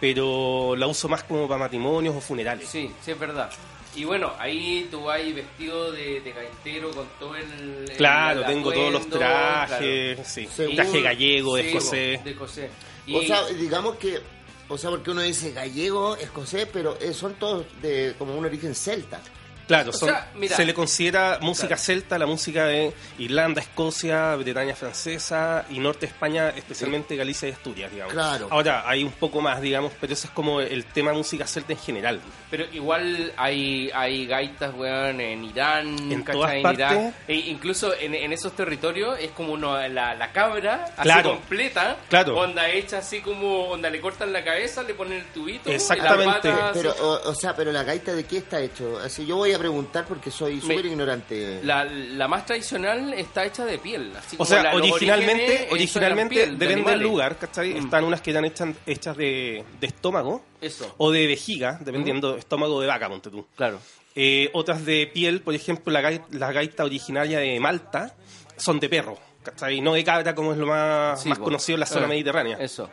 [0.00, 2.68] Pero la uso más como para matrimonios o funerales.
[2.68, 3.50] Sí, sí, es verdad.
[3.96, 7.90] Y bueno, ahí tú vas vestido de, de gaitero con todo el.
[7.96, 11.56] Claro, el tengo todos los trajes, sí, Según- traje gallego.
[11.56, 12.24] Sí, escocés.
[12.24, 12.70] de escocés.
[13.12, 14.20] O sea, digamos que,
[14.68, 18.74] o sea, porque uno dice gallego, escocés, pero eh, son todos de como un origen
[18.74, 19.20] celta.
[19.68, 20.56] Claro, son- sea, mira.
[20.56, 21.82] se le considera música Claro.
[21.82, 27.52] celta, la música de Irlanda, Escocia, Bretaña francesa y norte de España, especialmente Galicia y
[27.52, 28.12] Asturias, digamos.
[28.14, 28.48] Claro.
[28.50, 31.78] Ahora, hay un poco más, digamos, pero eso es como el tema música celta en
[31.78, 32.20] general.
[32.50, 36.32] Pero igual hay, hay gaitas, weón, en Irán, En ¿cachai?
[36.40, 36.90] todas En partes.
[36.90, 37.14] Irak.
[37.28, 41.30] E incluso en, en esos territorios es como uno, la, la cabra, Claro.
[41.32, 42.36] así completa, Claro.
[42.38, 46.48] onda hecha así como, onda le cortan la cabeza, le ponen el tubito, Exactamente.
[46.48, 48.98] la pata, Pero, o, o sea, pero la gaita de qué está hecho?
[48.98, 51.60] Así yo voy a preguntar porque soy súper ignorante.
[51.62, 54.12] la, la más tradicional está hecha de piel.
[54.16, 57.74] Así O como sea, la- originalmente, originalmente eran piel de depende del lugar, ¿cachai?
[57.74, 57.84] Mm.
[57.84, 62.80] Están unas que eran hechas, hechas de, de estómago Eso, o de vejiga, dependiendo, estómago
[62.80, 63.46] de vaca, ponte tú.
[63.56, 63.78] claro.
[64.20, 68.16] Eh, otras de piel, por ejemplo, la, gai- la gaita originaria de Malta
[68.56, 69.80] son de perro, ¿cachai?
[69.80, 72.56] No de cabra como es lo más, Sí, más conocido en la zona Eh, mediterránea.
[72.58, 72.90] Eso.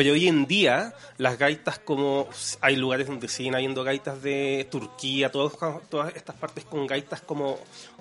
[0.00, 2.26] Pero hoy en día, las gaitas como...
[2.62, 5.52] Hay lugares donde siguen habiendo gaitas de Turquía, todas,
[5.90, 7.58] todas estas partes con gaitas como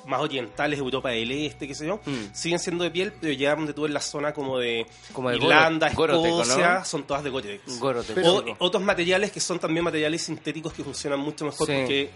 [0.07, 2.33] más orientales, Europa del Este, qué sé yo, Mm.
[2.33, 5.89] siguen siendo de piel, pero ya donde tú en la zona como de Como Irlanda,
[5.89, 6.85] Goro- Goroteco, Escocia, ¿no?
[6.85, 7.79] son todas de Gore-Tex.
[7.79, 8.25] Gorotex.
[8.25, 11.73] O otros materiales que son también materiales sintéticos que funcionan mucho mejor Sí.
[11.73, 12.09] porque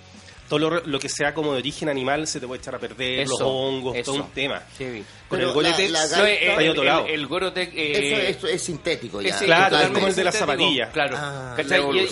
[0.49, 3.27] todo lo, lo que sea como de origen animal se te puede echar a perder,
[3.27, 4.11] los hongos, eso.
[4.13, 4.61] todo un tema.
[4.77, 5.03] Sí.
[5.27, 7.05] Con Pero el Gore-Tex la- la No, el, otro el- lado.
[7.07, 7.71] el Gorotec...
[7.73, 9.37] eh, eso, eso es sintético ya.
[9.39, 10.91] Claro, es como el de la zapatilla.
[10.91, 11.15] Claro.
[11.17, 11.55] Ah,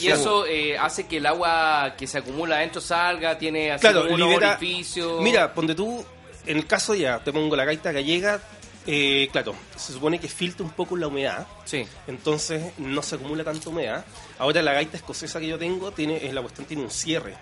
[0.02, 4.06] Y- eso eh, hace que el agua que se acumula adentro salga, tiene así Claro,
[4.06, 4.58] unos libera.
[4.58, 5.22] orificios.
[5.22, 6.04] Mira, ponte tú,
[6.48, 8.39] en el caso ya, te pongo la gaita gallega,
[8.88, 11.86] eh, claro, se supone que filtra un poco la humedad, Sí.
[12.08, 14.06] entonces no se acumula tanta humedad.
[14.39, 17.36] Ahora la gaita escocesa que yo tengo, tiene es la cuestión tiene un cierre.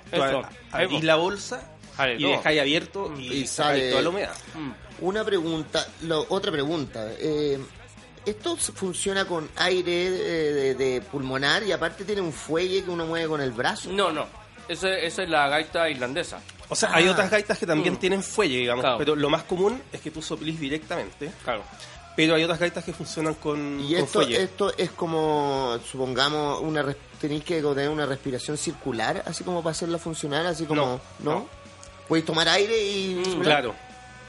[0.71, 1.03] Abrís va.
[1.05, 1.61] la bolsa
[1.95, 4.35] Sale y dejáis abierto y, Y sale- toda la humedad.
[5.01, 7.09] Una pregunta, lo- otra pregunta.
[7.19, 7.57] eh,
[8.25, 13.05] esto funciona con aire eh, de, de pulmonar y aparte tiene un fuelle que uno
[13.05, 13.89] mueve con el brazo.
[13.91, 14.27] No, no.
[14.67, 16.39] Eso es la gaita irlandesa.
[16.69, 17.11] O sea, hay Ah.
[17.11, 17.97] otras gaitas que también Mm.
[17.97, 18.97] tienen fuelle, digamos, Claro.
[18.99, 21.31] pero lo más común es que tú soplís directamente.
[21.43, 21.63] Claro.
[22.15, 24.43] Pero hay otras gaitas que funcionan con, Y con esto, fuelle.
[24.43, 29.71] esto es como, supongamos, una res- tenéis que tener una respiración circular, así como para
[29.71, 31.31] hacerla funcionar, así como, No, ¿no?
[31.33, 31.47] no.
[32.07, 33.21] Podéis tomar aire y...
[33.41, 33.73] Claro.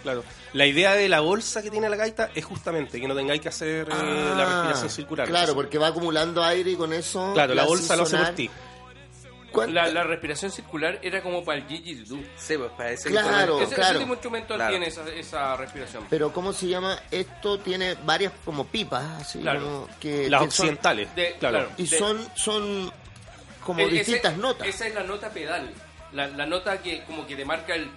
[0.02, 0.22] claro.
[0.52, 3.48] La idea de la bolsa que tiene la gaita es justamente que no tengáis que
[3.48, 5.28] hacer eh, Ah, la respiración circular.
[5.28, 7.32] Claro, porque va acumulando aire y con eso.
[7.34, 8.50] Claro, la bolsa lo hace por ti.
[9.52, 12.20] ¿Cuánto- La, la respiración circular era como para el didgeridoo.
[12.36, 13.28] Sí, pues para ese Claro.
[13.28, 13.62] instrumento.
[13.64, 13.90] Ese, claro.
[13.90, 14.70] ese tipo de instrumento Claro.
[14.70, 16.06] tiene esa, esa respiración.
[16.08, 16.98] Pero ¿cómo se llama?
[17.10, 19.60] Esto tiene varias como pipas, así Claro.
[19.60, 21.68] como que, Las que son- occidentales, de- claro.
[21.76, 22.92] y de- son son
[23.64, 24.66] como E- ese- distintas notas.
[24.66, 25.70] Esa es la nota pedal.
[26.12, 27.88] La, la nota que como que te marca el...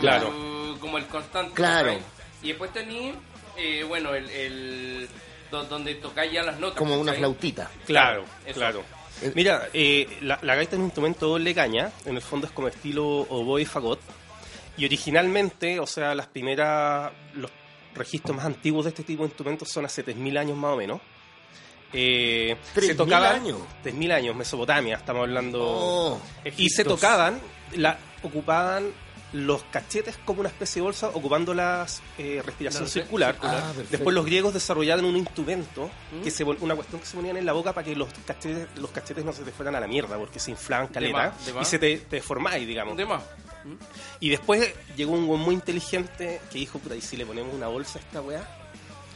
[0.00, 0.32] Claro.
[0.80, 1.52] Como el constante.
[1.54, 1.98] Claro.
[2.42, 3.14] Y después tenés,
[3.56, 4.28] eh, bueno, el...
[4.30, 5.08] el
[5.50, 6.76] do- donde tocáis ya las notas.
[6.78, 7.70] como una flautita.
[7.86, 8.58] Claro, Eso.
[8.58, 8.82] claro.
[9.22, 12.52] Eh, Mira, eh, la, la gaita es un instrumento doble caña, en el fondo es
[12.52, 14.00] como estilo oboe y fagot.
[14.76, 17.50] Y originalmente, o sea, las primeras, los
[17.94, 21.00] registros más antiguos de este tipo de instrumentos son hace 3.000 años más o menos.
[21.92, 23.58] Eh, 3.000 años.
[23.82, 25.62] 3.000 años, Mesopotamia, estamos hablando.
[25.62, 26.20] Oh,
[26.56, 27.40] y se tocaban,
[27.76, 28.92] la, ocupaban
[29.44, 31.86] los cachetes como una especie de bolsa, ocupando la
[32.18, 33.32] eh, respiración La circular.
[33.34, 33.62] circular.
[33.64, 33.72] Ah.
[33.90, 36.22] Después los griegos desarrollaron un instrumento, ¿Mm?
[36.22, 38.90] que se una cuestión que se ponían en la boca para que los cachetes, los
[38.90, 41.64] cachetes no se te fueran a la mierda, porque se inflaban caleta más, de y
[41.64, 42.96] se te, te deformáis, digamos.
[42.96, 43.22] De más.
[44.20, 47.66] Y después llegó un güey muy inteligente que dijo, puta, ¿y si le ponemos una
[47.66, 48.48] bolsa a esta weá?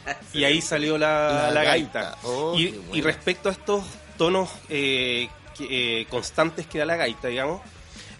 [0.33, 2.01] Y ahí salió la, La la gaita.
[2.01, 2.17] gaita.
[2.23, 3.83] Oh, y, respecto a estos
[4.17, 7.61] tonos eh, que- eh, constantes que da la gaita, digamos,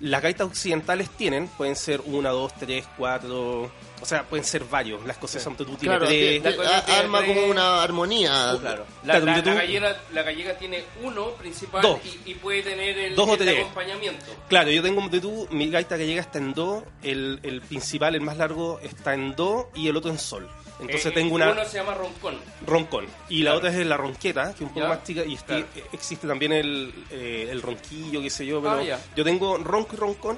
[0.02, 5.06] las gaitas occidentales tienen, pueden ser una, dos, tres, cuatro, o sea, pueden ser varios.
[5.06, 6.44] La escocesa ante tú tiene claro, tres.
[6.90, 8.58] arma tres- como una armonía.
[8.60, 8.86] Claro.
[9.04, 12.00] La, Claro, la- gallega, la gallega tiene uno principal Dos.
[12.26, 13.60] Y, y puede tener el, Dos o el tres.
[13.60, 14.26] acompañamiento.
[14.50, 18.16] Claro, yo tengo de tú, mi gaita que llega está en do, el, el principal,
[18.16, 20.50] el más largo, está en do y el otro en sol.
[20.82, 22.40] Entonces Eh, tengo una Uno se llama roncón.
[22.66, 23.06] roncón.
[23.30, 23.58] Y la Claro.
[23.68, 24.88] otra es la ronqueta, que es un poco Ya.
[24.90, 25.68] más chica, y este- Claro.
[25.94, 30.00] existe también el, eh, el ronquillo, qué sé yo, pero Ah, yo tengo ronco y
[30.00, 30.38] roncón,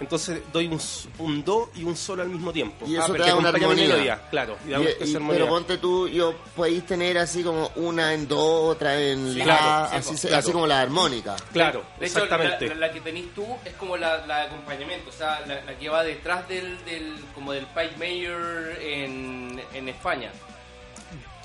[0.00, 0.80] entonces doy un,
[1.18, 2.86] un do y un sol al mismo tiempo.
[2.86, 6.08] Y eso Ah, te da una melodía, claro, y da Y- y- pero ponte tú,
[6.08, 10.16] yo podéis tener así como una en do, otra en Sí, la, claro, sí, así,
[10.16, 11.36] se- así como la armónica.
[11.52, 12.68] Claro, De hecho, la, exactamente.
[12.68, 15.78] la- la que tenés tú es como la, la de acompañamiento, o sea, la, la
[15.78, 20.32] que va detrás del, del como del pipe mayor en, en España.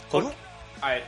[0.10, 0.34] ¿Cómo?
[0.82, 1.04] A ver,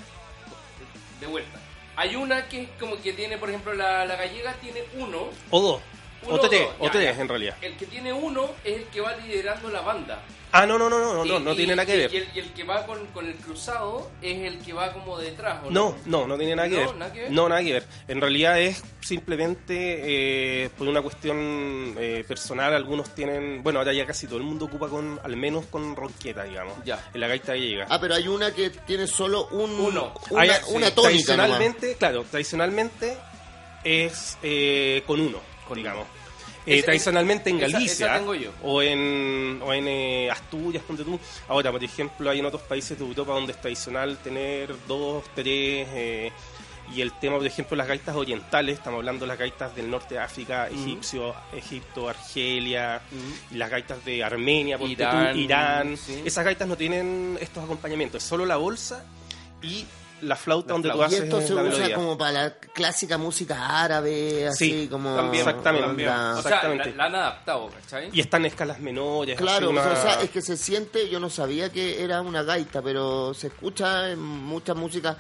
[1.20, 1.60] de vuelta.
[1.96, 5.30] Hay una que es como que tiene, por ejemplo, la, la gallega tiene uno.
[5.50, 5.82] O dos,
[6.28, 7.22] uno o tres, dos, o ya, tres ya.
[7.22, 7.56] en realidad.
[7.62, 10.22] El que tiene uno es el que va liderando la banda.
[10.52, 12.14] Ah, no, no, no, no, no, Y- no y- tiene nada que y- ver.
[12.14, 15.18] Y el, y el que va con, con el cruzado es el que va como
[15.18, 16.96] detrás, ¿o No, no, no tiene nada que No, ver.
[16.96, 17.32] nada que ver.
[17.32, 17.84] No, nada que ver.
[18.08, 22.74] En realidad es simplemente eh, por una cuestión eh, personal.
[22.74, 26.44] Algunos tienen, bueno, ahora ya casi todo el mundo ocupa con, al menos con ronqueta,
[26.44, 26.74] digamos.
[26.86, 27.10] Ya.
[27.14, 27.88] En la gaita gallega.
[27.90, 30.14] Ah, pero hay una que tiene solo un, Uno.
[30.30, 30.94] una, Ah, una sí.
[30.96, 31.58] tónica nomás.
[31.58, 33.18] Tradicionalmente, claro, tradicionalmente
[33.84, 35.40] es eh, con uno,
[35.74, 36.06] digamos.
[36.68, 38.26] Eh, Esa- tradicionalmente en Galicia esa
[38.64, 41.20] o en, o en eh, Asturias, ponte tú.
[41.48, 45.88] Ahora, por ejemplo, hay en otros países de Europa donde es tradicional tener dos, tres.
[45.92, 46.32] eh,
[46.96, 50.14] y el tema, por ejemplo, las gaitas orientales, estamos hablando de las gaitas del norte
[50.16, 53.02] de África, egipcio, Egipto, Argelia,
[53.52, 55.98] y las gaitas de Armenia, ponte tú, Irán, Irán.
[55.98, 56.22] sí.
[56.24, 59.04] Esas gaitas no tienen estos acompañamientos, es solo la bolsa
[59.64, 59.84] y
[60.26, 61.96] la flauta donde tú Y haces esto se la usa melodía.
[61.96, 65.16] como para la clásica música árabe, así Sí, como...
[65.16, 65.88] También, Exactamente.
[65.88, 66.10] también.
[66.10, 66.96] onda- O sea, la, Exactamente.
[66.96, 68.10] la han adaptado, ¿cachai?
[68.12, 69.38] Y están en escalas menores.
[69.38, 72.44] Claro, así una- o sea, es que se siente, yo no sabía que era una
[72.44, 75.16] gaita, pero se escucha en muchas músicas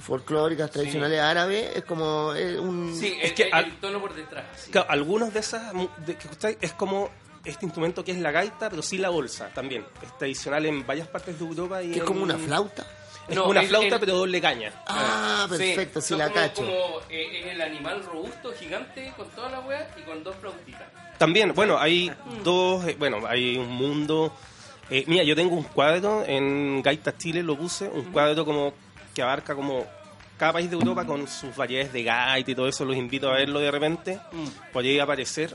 [0.00, 2.96] folclóricas tradicionales árabes, es como eh, un...
[2.98, 4.44] Sí, es que el- al- el tono por detrás.
[4.56, 4.70] sí.
[4.70, 7.10] Claro, algunos de esas mu- de que escucháis es como
[7.44, 9.84] este instrumento que es la gaita, pero sí la bolsa también.
[10.02, 11.82] Es tradicional en varias partes de Europa.
[11.82, 12.84] Y que es como una flauta.
[13.30, 14.72] Es No, como una es- flauta, es- pero doble caña.
[14.86, 16.62] Ah, Sí, perfecto, sí, son la como- cacho.
[16.62, 20.82] Como, eh, es el animal robusto, gigante, con toda la wea y con dos flautitas.
[21.16, 22.10] También, bueno, hay
[22.44, 24.32] dos, eh, bueno, hay un mundo.
[24.92, 28.74] eh, mira, yo tengo un cuadro en Gaita Chile, lo puse, un cuadro como
[29.14, 29.86] que abarca como
[30.36, 33.34] cada país de Europa con sus variedades de gaita y todo eso, los invito a
[33.34, 34.18] verlo de repente,
[34.72, 35.54] por ahí aparecer.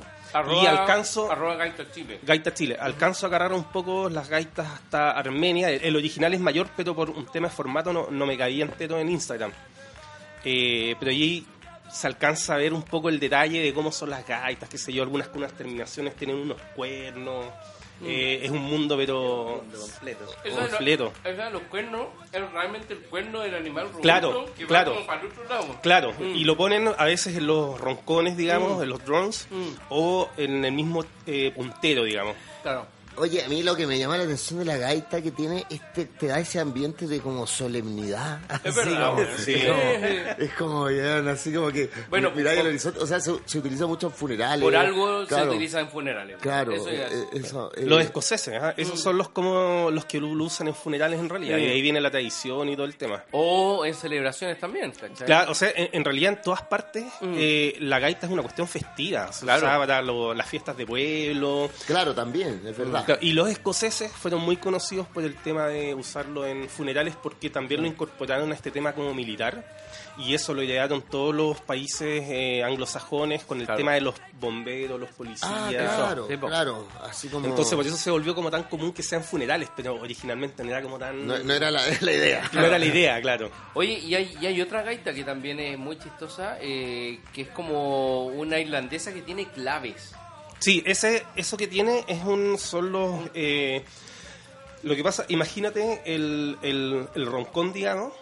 [0.61, 2.19] Y alcanzo, Arroba Gaita Chile.
[2.23, 6.39] Gaita Chile, alcanzo a agarrar un poco las gaitas hasta Armenia, el, el original es
[6.39, 9.51] mayor, pero por un tema de formato no, no me cabía entero en Instagram.
[10.43, 11.45] Eh, pero allí
[11.91, 14.93] se alcanza a ver un poco el detalle de cómo son las gaitas, qué sé
[14.93, 17.45] yo, algunas con unas terminaciones tienen unos cuernos,
[18.03, 20.25] eh, es un mundo pero completo.
[20.43, 21.13] Eso de lo- completo.
[21.23, 24.91] eso de los cuernos es realmente el cuerno del animal robusto Claro, que claro.
[24.91, 25.79] va como para el otro lado.
[25.81, 26.35] Claro, Mm.
[26.35, 29.69] y lo ponen a veces en los roncones, digamos, en los drones, Mm.
[29.89, 32.35] o en el mismo eh, puntero, digamos.
[32.63, 32.85] Claro.
[33.17, 36.05] Oye, a mí lo que me llama la atención de la gaita que tiene, este,
[36.05, 38.39] te da ese ambiente de como solemnidad.
[38.65, 39.53] Es Así verdad, como- sí.
[39.53, 41.89] es como- Es como, ya, así como que.
[42.09, 42.99] Bueno, el horizonte.
[42.99, 44.61] O sea, se, se utiliza mucho en funerales.
[44.63, 46.37] Por algo Claro, se utiliza en funerales.
[46.41, 48.73] Claro, Eso ya- eh, eso, eh, Los escoceses, ¿ah?
[48.77, 51.57] esos son los como los que lo usan en funerales en realidad.
[51.57, 51.63] Sí.
[51.63, 53.23] Y ahí viene la tradición y todo el tema.
[53.31, 55.25] O en celebraciones también, ¿cachai?
[55.25, 58.67] Claro, o sea, en, en realidad en todas partes eh, la gaita es una cuestión
[58.67, 59.29] festiva.
[59.39, 59.65] Claro.
[59.79, 61.69] para lo- las fiestas de pueblo.
[61.87, 63.04] Claro, también, es verdad.
[63.05, 67.49] Claro, Y los escoceses fueron muy conocidos por el tema de usarlo en funerales porque
[67.49, 69.65] también lo incorporaron a este tema como militar.
[70.17, 73.77] Y eso lo idearon todos los países eh, anglosajones con el Claro.
[73.77, 75.51] tema de los bomberos, los policías.
[75.53, 76.87] Ah, claro, claro.
[77.03, 77.45] Así como.
[77.47, 80.81] Entonces por eso se volvió como tan común que sean funerales, pero originalmente no era
[80.81, 81.27] como tan...
[81.27, 82.49] No, no era la, la idea.
[82.53, 83.51] no era la idea, claro.
[83.73, 87.49] Oye, y hay, y hay otra gaita que también es muy chistosa, eh, que es
[87.49, 90.15] como una irlandesa que tiene claves.
[90.65, 93.19] Sí, ese, eso que tiene es un, son los...
[93.35, 93.83] eh,
[94.81, 98.13] lo que pasa, imagínate el, el, el roncón, digamos,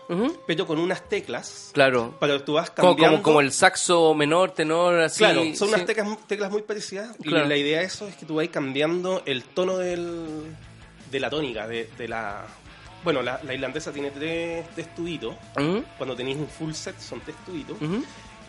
[0.45, 1.71] pero con unas teclas.
[1.73, 2.15] Claro.
[2.19, 3.17] Para que tú vas cambiando.
[3.17, 5.19] como, como el saxo menor, tenor, así.
[5.19, 5.73] Claro, son sí.
[5.73, 7.15] unas teclas, teclas muy parecidas.
[7.21, 7.45] Claro.
[7.45, 10.55] Y la idea de eso es que tú vas cambiando el tono del,
[11.11, 12.45] de la tónica, de, de la...
[13.05, 15.35] Bueno, la, la irlandesa tiene tres, tubitos.
[15.57, 17.75] Ujú, Cuando tenéis un full set son tres tubitos.
[17.81, 18.03] ujú.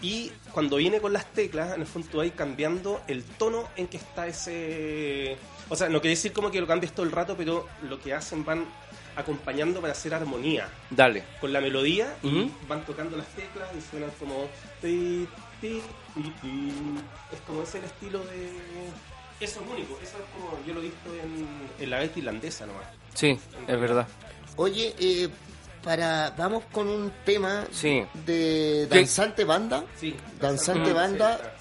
[0.04, 3.86] Y cuando viene con las teclas, en el fondo tú vas cambiando el tono en
[3.86, 5.38] que está ese...
[5.70, 8.12] O sea, no quiere decir como que lo cambies todo el rato, pero lo que
[8.12, 8.66] hacen van
[9.16, 11.24] acompañando para hacer armonía Dale.
[11.40, 14.46] con la melodía y van tocando las teclas y suenan como...
[14.82, 15.26] ti,
[15.62, 15.80] ti,
[16.14, 16.72] ti, ti.
[17.32, 18.50] Es como ese el estilo de...
[19.40, 21.46] Eso es único, eso es como yo lo he visto en,
[21.82, 22.84] en la gaita irlandesa nomás.
[23.14, 24.06] Sí, es verdad.
[24.56, 25.30] Oye, eh,
[25.84, 28.04] para vamos con un tema Sí.
[28.26, 29.84] de danzante banda.
[30.00, 30.16] Sí.
[30.40, 30.94] Danzante Mm.
[30.94, 31.54] banda.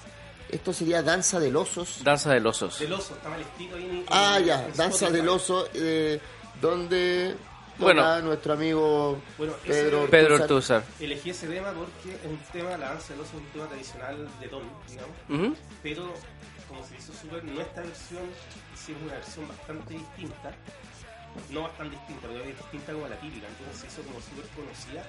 [0.50, 2.02] Esto sería danza de osos.
[2.04, 2.78] Danza de los osos.
[2.80, 6.20] Del oso, está mal escrito ahí en- Ah, en- ya, en danza del oso, eh,
[6.60, 7.34] donde
[7.78, 8.20] Bueno.
[8.22, 10.34] nuestro amigo Bueno, ese- Pedro Pedro.
[10.36, 10.84] Ortúzar.
[11.00, 14.28] Elegí ese tema porque es un tema, la danza del oso es un tema tradicional
[14.40, 15.56] de Don, digamos, Ujú.
[15.82, 16.14] pero
[16.68, 18.22] como se hizo súper, nuestra versión
[18.74, 20.52] hicimos una versión bastante distinta,
[21.50, 25.02] no bastante distinta, pero es distinta como la típica, entonces se hizo como súper conocida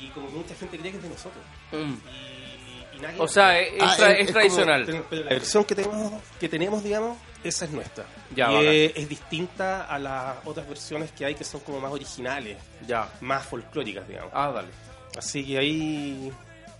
[0.00, 1.44] y como que mucha gente cree que es de nosotros.
[1.72, 1.94] Mm.
[2.08, 5.04] Y, y nadie O sea, es, Ah, tra- es- es es tradicional.
[5.10, 8.04] pero la versión que tenemos, que tenemos, digamos, esa es nuestra.
[8.34, 11.92] Ya, y es, es distinta a las otras versiones que hay que son como más
[11.92, 13.08] originales, Ya.
[13.20, 14.30] más folclóricas, digamos.
[14.34, 14.68] Ah, dale.
[15.16, 16.32] Así que ahí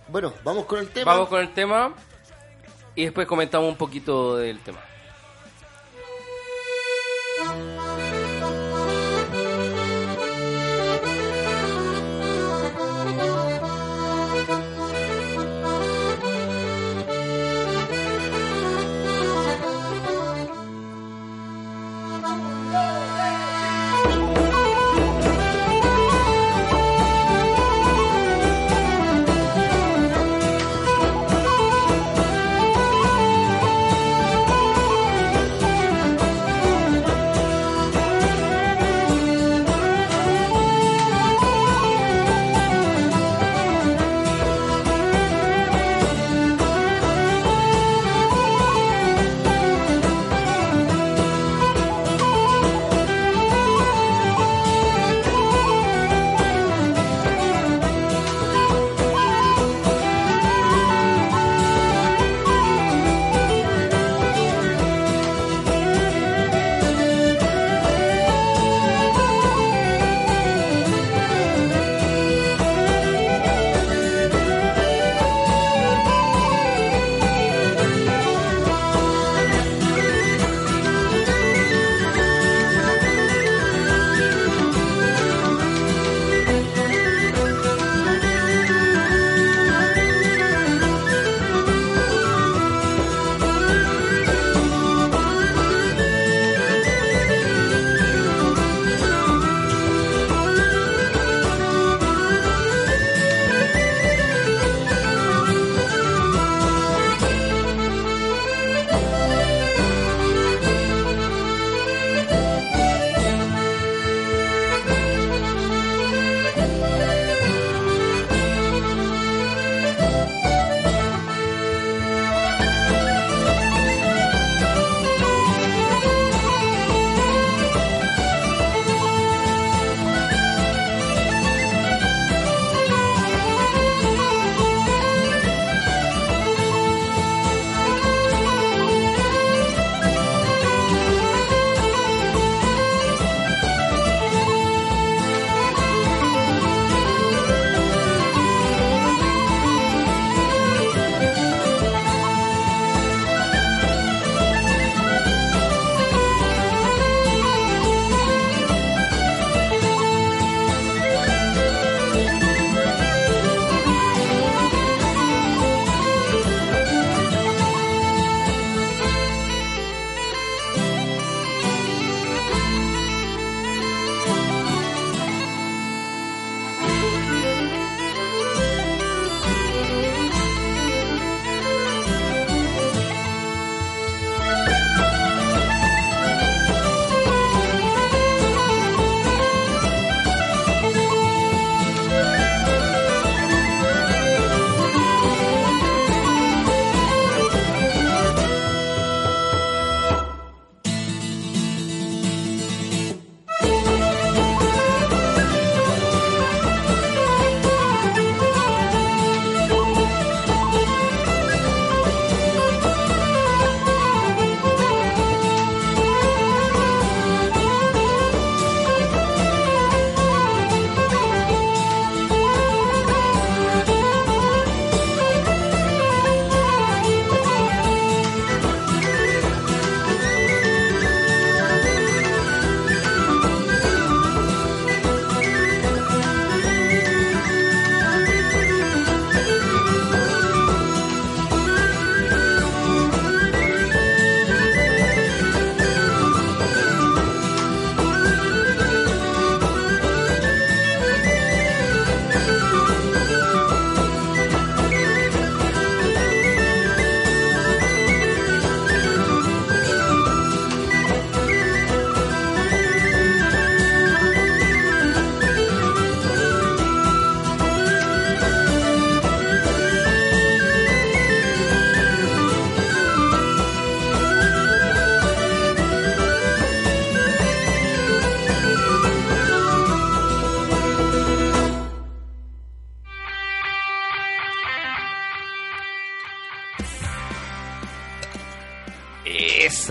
[0.07, 1.13] Bueno, vamos con el tema.
[1.13, 1.93] Vamos con el tema
[2.95, 4.79] y después comentamos un poquito del tema.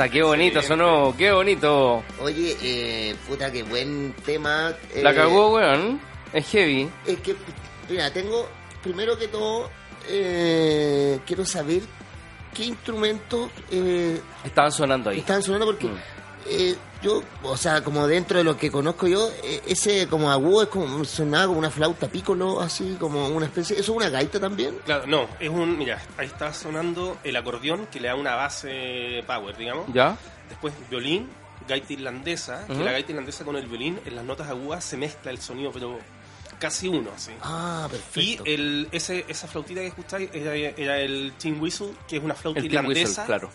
[0.08, 2.02] Qué bonito sonó, qué bonito.
[2.20, 4.72] Oye, eh, puta, qué buen tema.
[4.96, 6.00] La eh, cagó, weón.
[6.32, 6.88] Es heavy.
[7.06, 7.34] Es que,
[7.88, 8.48] mira, tengo,
[8.82, 9.68] primero que todo,
[10.08, 11.82] eh, quiero saber
[12.54, 15.18] qué instrumentos eh, Estaban sonando ahí.
[15.18, 16.74] están sonando porque Mm.
[17.02, 20.68] Yo, o sea, como dentro de lo que conozco yo, eh, ese como agudo es
[20.68, 23.74] como sonaba como una flauta pícolo, así como una especie.
[23.78, 24.76] ¿Eso es una gaita también?
[24.84, 25.78] Claro, no, es un.
[25.78, 29.86] Mira, ahí está sonando el acordeón que le da una base power, digamos.
[29.94, 30.16] ¿Ya?
[30.48, 31.28] Después violín,
[31.68, 35.30] gaita irlandesa, que la gaita irlandesa con el violín en las notas agudas se mezcla
[35.30, 35.98] el sonido, pero
[36.58, 37.30] casi uno, así.
[37.40, 38.42] Ah, Y perfecto.
[38.46, 42.60] el, ese, esa flautita que escucháis era, era el tin whistle, que es una flauta
[42.60, 43.50] El tin whistle, irlandesa, claro.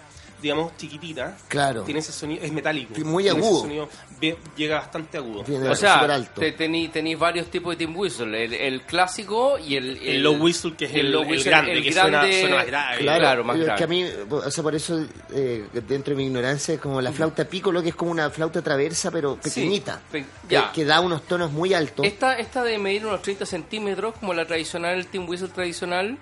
[0.46, 1.36] Digamos chiquitita.
[1.48, 1.82] Claro.
[1.84, 2.94] Tiene ese sonido, es metálico.
[3.04, 3.62] Muy Tiene ese agudo.
[3.62, 3.90] sonido
[4.20, 5.44] bien- llega bastante agudo.
[5.44, 8.44] Tiene O sea, te- tení- tenéis varios tipos de Tim Whistle.
[8.46, 11.72] El, el clásico y el, El low whistle, que es el- low el whistle, grande,
[11.74, 12.98] el que suena- grande- suena más grave.
[13.00, 13.78] Claro, Claro, más grave.
[13.78, 17.12] que a mí, o sea, por eso, eh, dentro de mi ignorancia, es como la
[17.12, 20.72] flauta pícolo, que es como una flauta traversa, pero pequeñita, pe- que, ya.
[20.72, 22.06] que da unos tonos muy altos.
[22.06, 26.18] Esta, esta de medir unos 30 centímetros, como la tradicional, el Team Whistle tradicional.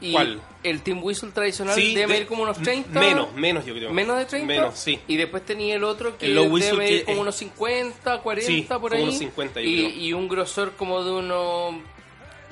[0.00, 0.40] Y ¿Cuál?
[0.64, 2.98] El Team Whistle tradicional Sí, debe de- medir como unos 30.
[2.98, 3.92] Menos, menos yo creo.
[3.92, 4.46] ¿Menos de 30?
[4.52, 4.98] Menos, sí.
[5.06, 8.18] Y después tenía el otro que El low debe medir que como es- unos 50,
[8.20, 9.02] 40 Sí, por ahí.
[9.02, 9.88] unos 50 yo y, creo.
[9.90, 11.74] y un grosor como de unos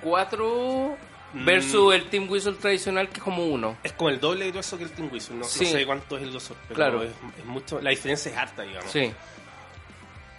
[0.02, 0.96] 4
[1.34, 1.44] Mm.
[1.46, 3.78] versus el Team Whistle tradicional que es como 1.
[3.82, 5.36] Es como el doble de grueso que el tin whistle.
[5.36, 5.64] No, no Sí.
[5.64, 7.02] sé cuánto es el grosor, pero Claro.
[7.02, 7.80] es, es mucho.
[7.80, 8.90] La diferencia es harta, digamos.
[8.92, 9.10] Sí.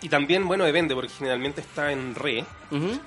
[0.03, 2.43] Y también, bueno, depende, porque generalmente está en re,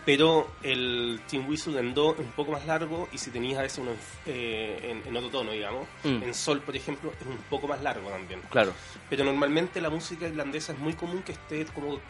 [0.06, 3.62] pero el tin whistle en do es un poco más largo y si tenías a
[3.62, 6.22] veces uno en, eh, en- en otro tono, digamos, Mm.
[6.22, 8.40] en sol, por ejemplo, es un poco más largo también.
[8.50, 8.72] Claro.
[9.10, 12.00] Pero normalmente la música irlandesa es muy común que esté como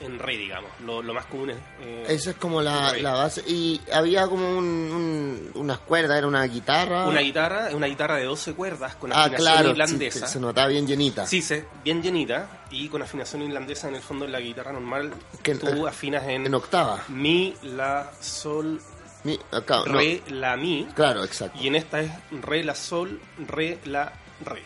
[0.00, 0.70] en re, digamos.
[0.84, 1.56] Lo, lo más común es...
[1.82, 3.42] eh, Esa es como la, la base.
[3.46, 7.06] Y había como un, un- unas cuerdas, era una guitarra.
[7.06, 10.26] Una guitarra, una guitarra de 12 cuerdas con ah, afinación claro, irlandesa.
[10.26, 11.26] sí, se notaba bien llenita.
[11.26, 15.12] Sí, se, bien llenita y con afinación irlandesa en el fondo en la guitarra normal
[15.42, 17.04] Que- tú afinas en, En octava.
[17.08, 18.80] mi, la, sol,
[19.24, 21.58] Mi- acá, no, re, la, mi Claro, exacto.
[21.62, 24.12] y en esta es re, la, sol, re, la,
[24.44, 24.62] re.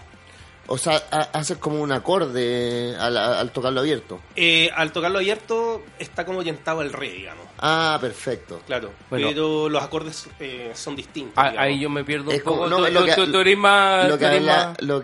[0.66, 4.20] O sea, ha- haces como un acorde al, al tocarlo abierto.
[4.34, 7.44] Eh, al tocarlo abierto está como orientado al re, digamos.
[7.58, 8.60] Ah, perfecto.
[8.66, 9.28] Claro, Bueno.
[9.28, 11.34] pero los acordes eh, son distintos.
[11.36, 12.70] Ah, ahí yo me pierdo un Es como- poco.
[12.70, 14.08] no, tú, lo que- tú- eres más...
[14.08, 15.02] lo que, habla- lo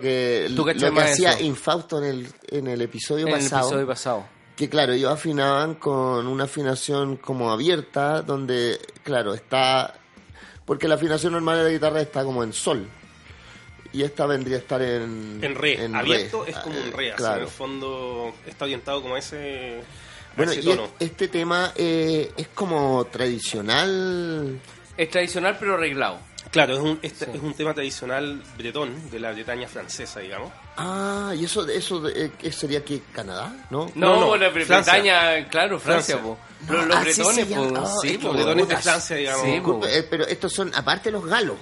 [0.91, 1.43] lo hacía eso.
[1.43, 3.67] Infausto en el, en el episodio en el pasado.
[3.67, 4.25] episodio pasado.
[4.55, 9.93] Que claro, ellos afinaban con una afinación como abierta, donde, claro, está...
[10.65, 12.87] Porque la afinación normal de la guitarra está como en sol.
[13.93, 15.39] Y esta vendría a estar en...
[15.41, 16.51] En re, en abierto re.
[16.51, 17.41] es como un re, así, en Claro.
[17.43, 19.81] el fondo está orientado como a ese,
[20.31, 20.85] a Bueno, ese y tono.
[20.85, 24.59] es- este tema eh, es como tradicional...
[24.97, 26.19] Es tradicional pero arreglado.
[26.51, 27.31] Claro, es un, este- Sí.
[27.35, 30.51] es un tema tradicional bretón, de la Bretaña francesa, digamos.
[30.75, 33.91] Ah, y eso, eso eh, ¿qué sería que Canadá, ¿no?
[33.95, 34.93] No, No, no, la Francia.
[34.93, 36.37] Bretaña, claro, Francia, Francia.
[36.67, 36.73] po.
[36.73, 37.79] Los, los Ah, sí, sí, bretones, po.
[37.79, 38.27] Ah, sí, es que po.
[38.27, 38.77] Los bretones de.
[38.77, 39.45] Francia, digamos.
[39.45, 39.87] Sí, po.
[39.87, 41.55] Eh, pero estos son, aparte los galos.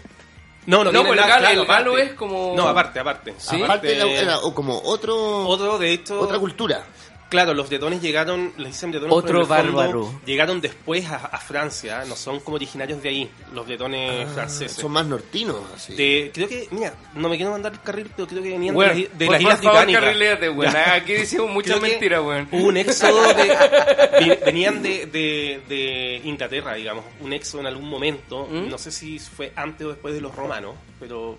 [0.69, 1.65] No, no, No, pues el galo- el aparte.
[1.83, 3.33] galo es como- No, aparte, aparte.
[3.37, 3.55] Sí.
[3.61, 3.63] Aparte
[3.95, 6.19] Aparte, era, era o como otro, Otro, de hecho...
[6.21, 6.83] otra cultura.
[7.29, 10.19] Claro, los bretones llegaron, les dicen bretones Otro en el fondo bárbaro.
[10.25, 14.77] Llegaron después a, a Francia, no son como originarios de ahí, los bretones Ah, franceses.
[14.77, 15.93] Son más nortinos, así.
[15.95, 18.95] De- creo que, mira, no me quiero mandar el carril, pero creo que venían Weón,
[18.95, 20.55] de las, de por, las por Islas favor, Británicas.
[20.55, 20.75] weón.
[20.75, 22.47] Aquí decimos muchas mentiras, weón.
[22.51, 24.39] Hubo un éxodo de.
[24.45, 27.05] venían de, de, de Inglaterra, digamos.
[27.21, 28.47] Un éxodo en algún momento.
[28.49, 28.69] ¿Mm?
[28.69, 31.37] No sé si fue antes o después de los romanos, pero.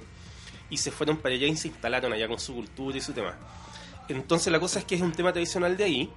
[0.70, 3.34] Y se fueron para allá y se instalaron allá con su cultura y su tema.
[4.12, 6.11] Entonces la cosa es que es un tema tradicional de ahí,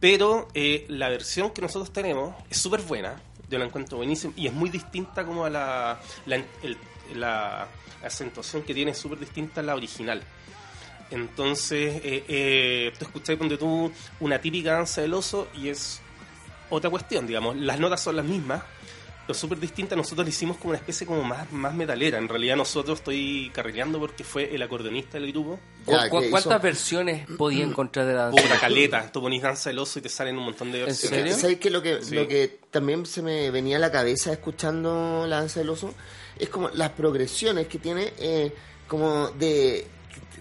[0.00, 3.20] pero eh, la versión que nosotros tenemos es súper buena.
[3.50, 6.00] Yo la encuentro buenísima y es muy distinta como a la.
[6.26, 6.42] La,
[7.14, 7.68] la
[8.02, 10.22] acentuación que tiene es súper distinta a la original.
[11.10, 16.00] Entonces, eh, eh, tú escuchás donde tú una típica danza del oso y es
[16.70, 17.56] otra cuestión, digamos.
[17.56, 18.62] Las notas son las mismas,
[19.26, 19.96] pero súper distintas.
[19.96, 22.18] Nosotros le hicimos como una especie como más, más metalera.
[22.18, 25.58] En realidad nosotros estoy carrileando porque fue el acordeonista del grupo.
[25.86, 28.42] Ya, ¿Cu- ¿Cuántas hizo- versiones podía encontrar de la danza?
[28.42, 31.18] Puta caleta, tú ponís danza del oso y te salen un montón de ¿En versiones.
[31.20, 31.36] serio?
[31.36, 31.70] ¿Sabes qué?
[31.70, 32.14] Lo que, Sí.
[32.14, 35.94] lo que también se me venía a la cabeza escuchando La Danza del Oso
[36.38, 38.52] es como las progresiones que tiene, eh,
[38.88, 39.86] como de.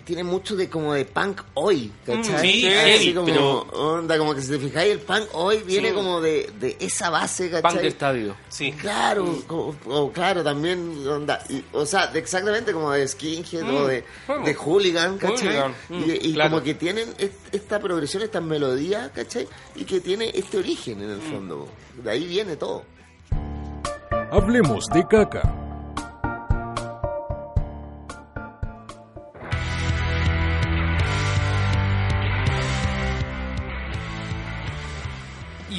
[0.05, 2.33] Tiene mucho de como de punk hoy, ¿cachai?
[2.33, 5.63] Mm, sí, Así sí, como, pero- onda, como que si te fijáis, el punk hoy
[5.65, 5.95] viene Sí.
[5.95, 7.81] como de, de esa base, ¿cachai?
[7.83, 8.35] de estadio.
[8.49, 8.73] Sí.
[8.73, 9.89] Claro, Mm.
[9.89, 14.43] o claro, también, onda, y- o sea, de exactamente como de skinhead o de, Mm.
[14.43, 15.47] de hooligan, ¿cachai?
[15.57, 16.49] Hooligan, Y, y claro.
[16.51, 19.47] como que tienen est- esta progresión, esta melodía, ¿cachai?
[19.75, 21.31] Y que tiene este origen en el Mm.
[21.31, 21.69] fondo.
[22.03, 22.83] De ahí viene todo.
[24.31, 25.43] Hablemos de caca.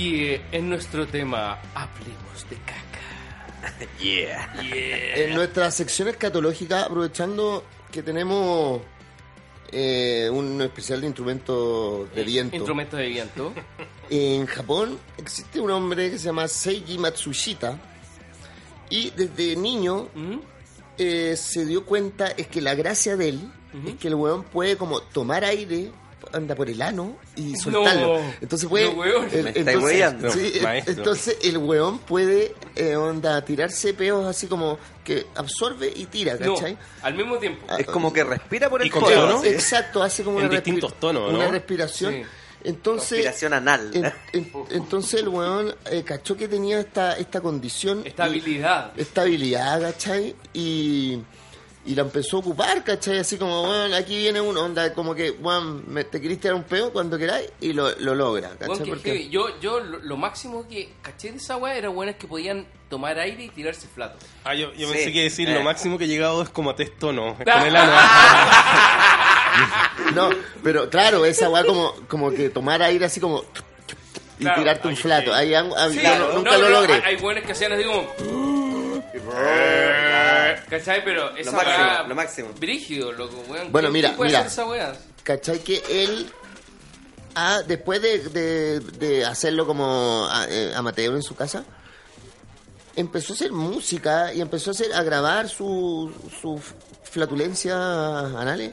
[0.04, 2.84] Y eh, en nuestro tema, hablemos de caca.
[4.02, 4.52] Yeah.
[5.16, 8.82] En nuestra sección escatológica, aprovechando que tenemos
[9.72, 12.54] eh, un especial de instrumentos de viento.
[12.54, 13.54] Instrumentos de viento.
[14.10, 17.78] En Japón existe un hombre que se llama Seiji Matsushita
[18.90, 20.36] y desde niño ¿Mm?
[20.98, 23.52] eh, se dio cuenta es que la gracia de él
[23.86, 25.90] es que el weón puede como tomar aire
[26.32, 28.18] anda por el ano y soltarlo.
[28.18, 28.34] No.
[28.40, 30.94] entonces puede No, el- entonces, sí, Maestro.
[30.94, 36.54] entonces el weón puede eh, onda tirarse peos así como que absorbe y tira, No,
[36.54, 36.76] ¿cachai?
[37.02, 37.64] al mismo tiempo.
[37.68, 39.44] Ah, Es como que respira por el tono, ¿no?
[39.44, 41.38] Exacto, hace como En una, distintos respira- tonos, ¿no?
[41.38, 42.12] una respiración.
[42.14, 42.22] Sí.
[42.66, 43.90] Entonces, Respiración anal.
[43.92, 48.02] en- en- entonces el weón eh, cachó que tenía esta, esta condición.
[48.06, 48.92] Esta habilidad.
[48.96, 50.34] y- esta habilidad, ¿cachai?
[50.54, 51.18] Y,
[51.86, 53.18] y la empezó a ocupar, ¿cachai?
[53.18, 56.62] Así como, bueno, aquí viene uno, onda, como que, bueno, me- te querés tirar un
[56.64, 58.82] peo cuando queráis y lo, lo logra, ¿cachai?
[58.84, 62.26] Que Porque- yo, yo lo, lo máximo que caché de esa weá era buenas que
[62.26, 64.16] podían tomar aire y tirarse flato.
[64.44, 64.94] Ah, yo, yo Sí.
[64.94, 65.54] pensé que decir Eh.
[65.54, 67.36] lo máximo que he llegado es como a testono.
[67.44, 67.92] Con el ano.
[70.14, 70.30] No,
[70.62, 73.44] pero claro, esa weá como, como que tomar aire así como...
[74.38, 74.62] Y Claro.
[74.62, 75.30] tirarte un flato.
[75.30, 75.36] sí.
[75.38, 76.94] Ahí, hago- ah, Sí, yo no- nunca no, lo no, logré.
[76.94, 78.04] Hay, hay buenas que hacían así como.
[80.68, 81.04] ¿Cachai?
[81.04, 82.02] Pero esa máximo, weá.
[82.04, 82.48] lo máximo.
[82.58, 83.70] Brígido, loco, weón.
[83.72, 84.40] Bueno, ¿Quién- mira, puede mira.
[84.40, 84.92] hacer esa weá?
[85.22, 85.58] ¿Cachai?
[85.60, 86.30] Que él,
[87.34, 91.64] ah, después de, de- de hacerlo como ah, eh, amateur en su casa,
[92.96, 96.60] empezó a hacer música y empezó a, hacer, a grabar su, su
[97.02, 97.74] flatulencia
[98.20, 98.72] anales.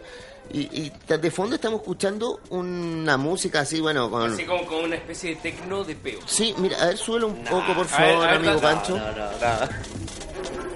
[0.54, 4.34] Y, y de fondo estamos escuchando una música así, bueno, con...
[4.34, 6.20] Así como con una especie de tecno de peo.
[6.26, 8.60] Sí, mira, a ver, súbelo un poco, por a ver, favor, a ver, amigo no,
[8.60, 8.98] Pancho.
[8.98, 10.71] No, no, no.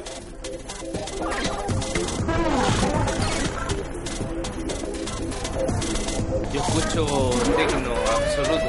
[6.53, 8.65] Yo escucho tecno absoluto.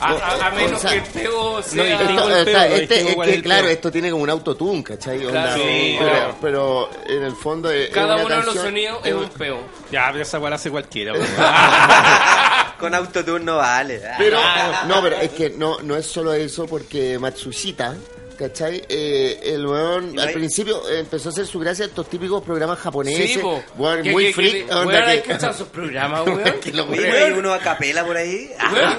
[0.00, 1.84] A, a- a menos o sea, que el peo no, sea.
[2.00, 3.72] Esto, el peo, no este, distingo es que, claro, peo.
[3.72, 5.18] esto tiene como un autotune, ¿cachai?
[5.20, 6.36] Claro, sí, pero, claro.
[6.40, 9.58] pero en el fondo Cada uno de los sonidos es un peo.
[9.90, 11.14] Ya, pero esa la hace cualquiera.
[12.78, 14.00] Con autotune no vale.
[14.18, 14.38] Pero,
[14.86, 17.96] no, pero es que no, no es solo eso, porque Matsushita,
[18.38, 18.84] ¿cachai?
[18.88, 22.42] Eh, el weón al hay- principio eh, empezó a hacer su gracia a estos típicos
[22.42, 23.32] programas japoneses.
[23.32, 23.62] Sí, po.
[23.76, 24.70] weón, muy que- freak.
[24.70, 26.42] onda weón, hay que- echar sus programas, weón.
[26.62, 28.50] que lo weón- ¿no hay uno a capela por ahí?
[28.72, 28.96] Weón,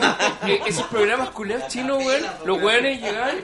[0.48, 3.38] eh, esos programas culeados chinos, weón, los weones llegaban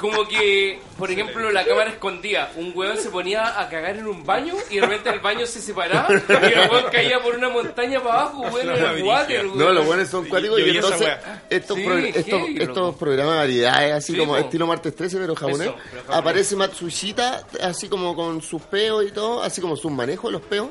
[0.00, 4.24] como que, por ejemplo, la cámara escondía, un weón se ponía a cagar en un
[4.24, 6.14] baño y de repente el baño se separaba y
[6.52, 9.58] el weón caía por una montaña para abajo, weón, en el water, weón.
[9.58, 11.08] No, los buenos son cuáticos y entonces
[11.50, 14.38] estos, Sí, pro- estos, heavy, estos programas de variedades, así Sí, como po.
[14.38, 16.18] estilo martes 13, pero japonés, Eso, pero japonés.
[16.18, 20.42] aparece Matsushita, así como con sus peos y todo, así como su manejo de los
[20.42, 20.68] peos.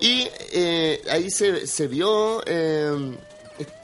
[0.00, 3.16] Y eh, ahí se, se vio eh,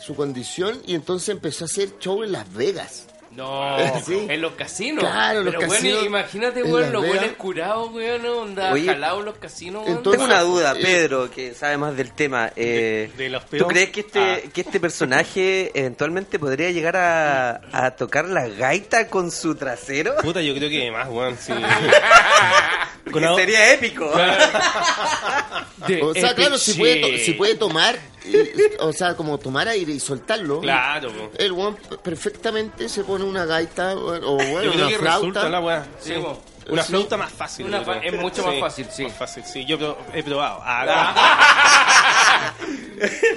[0.01, 3.07] su condición y entonces empezó a hacer show en Las Vegas.
[3.37, 3.77] No,
[4.07, 4.27] Sí.
[4.29, 5.05] en los casinos.
[5.05, 9.25] Claro, los Pero, casinos imagínate, en weón, los weones curados, weón, onda, Oye, jalados en
[9.27, 9.97] los casinos, weón.
[9.97, 12.53] entonces- Tengo una duda, eh, Pedro, que sabe más del tema.
[12.55, 14.39] Eh, De- de los ¿Tú crees que este, Ah.
[14.53, 20.15] que este personaje eventualmente podría llegar a, a tocar la gaita con su trasero?
[20.23, 21.37] Puta, yo creo que más, weón.
[21.37, 21.53] Sí.
[23.11, 24.11] Porque sería épico.
[25.87, 28.51] De O sea, claro, si puede, si puede tomar, y-
[28.81, 30.61] o sea, como tomar aire y soltarlo.
[30.61, 31.31] Claro, po.
[31.39, 35.19] El one perfectamente se pone una gaita o o bueno, Yo creo una que flauta.
[35.19, 35.87] resulta la weá.
[36.01, 36.41] Sí, po.
[36.71, 36.89] Una Sí.
[36.89, 37.67] flauta más fácil.
[37.67, 38.15] Una yo fa- creo.
[38.15, 39.03] es mucho más fácil, sí.
[39.05, 39.65] Más fácil, sí.
[39.67, 40.61] Yo pro- he probado.
[40.65, 42.55] Ah,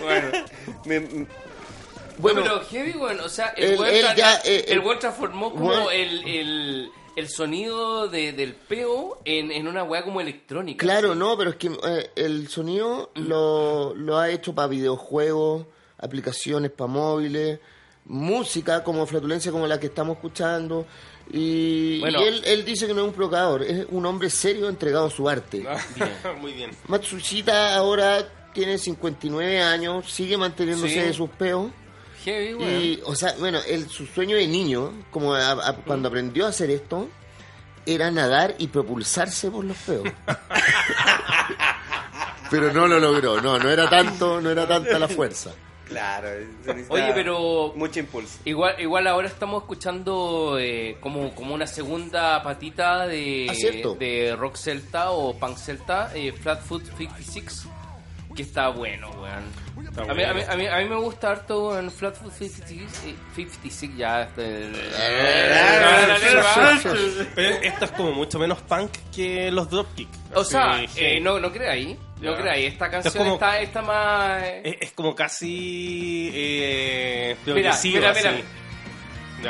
[0.02, 0.28] Bueno.
[0.86, 1.28] Me- me-
[2.20, 5.52] Bueno, pero heavy, weón, o sea, el weón él tra- ya, eh, el weón transformó
[5.52, 10.86] como weón- el, el, el sonido de, del peo en, en una weá como electrónica.
[10.86, 11.20] claro, así.
[11.20, 15.66] no, pero es que eh, el sonido lo, lo ha hecho para videojuegos,
[15.98, 17.60] aplicaciones para móviles,
[18.06, 20.86] música como flatulencia como la que estamos escuchando.
[21.32, 22.22] Y, Bueno.
[22.22, 25.10] y él, él dice que no es un provocador, es un hombre serio entregado a
[25.10, 25.66] su arte.
[26.40, 26.72] Muy bien.
[26.88, 31.00] Matsushita ahora tiene 59 años, sigue manteniéndose Sí.
[31.00, 31.72] de sus peos.
[32.32, 32.64] Heavy.
[32.64, 36.50] Y, o sea, bueno, él, su sueño de niño, como a- a- cuando aprendió a
[36.50, 37.08] hacer esto,
[37.86, 40.04] era nadar y propulsarse por los peos.
[42.50, 45.52] Pero no lo logró, no, no era tanto, no era tanta la fuerza.
[45.86, 46.28] Claro.
[46.90, 48.40] Oye, pero Mucho impulso.
[48.44, 53.54] Igual, igual ahora estamos escuchando eh, como, como una segunda patita de, Ah,
[53.98, 57.68] de rock celta o punk celta, eh, Flatfoot 56,
[58.38, 59.44] que está bueno, weón.
[59.90, 62.82] Está A mí, a, mí, a, mí, a mí me gusta harto en Flatfoot 56,
[63.08, 64.22] eh, 56 ya.
[64.24, 64.72] Este,
[67.36, 70.10] Pero esto es como mucho menos punk que los Dropkick.
[70.34, 71.98] O sea, Sí, eh, no, no creáis.
[72.22, 72.74] No creáis.
[72.74, 74.44] Esta es canción como- está, está más.
[74.44, 77.92] eh, Es, es como casi eh, Mira, mira, así.
[77.94, 78.14] mira.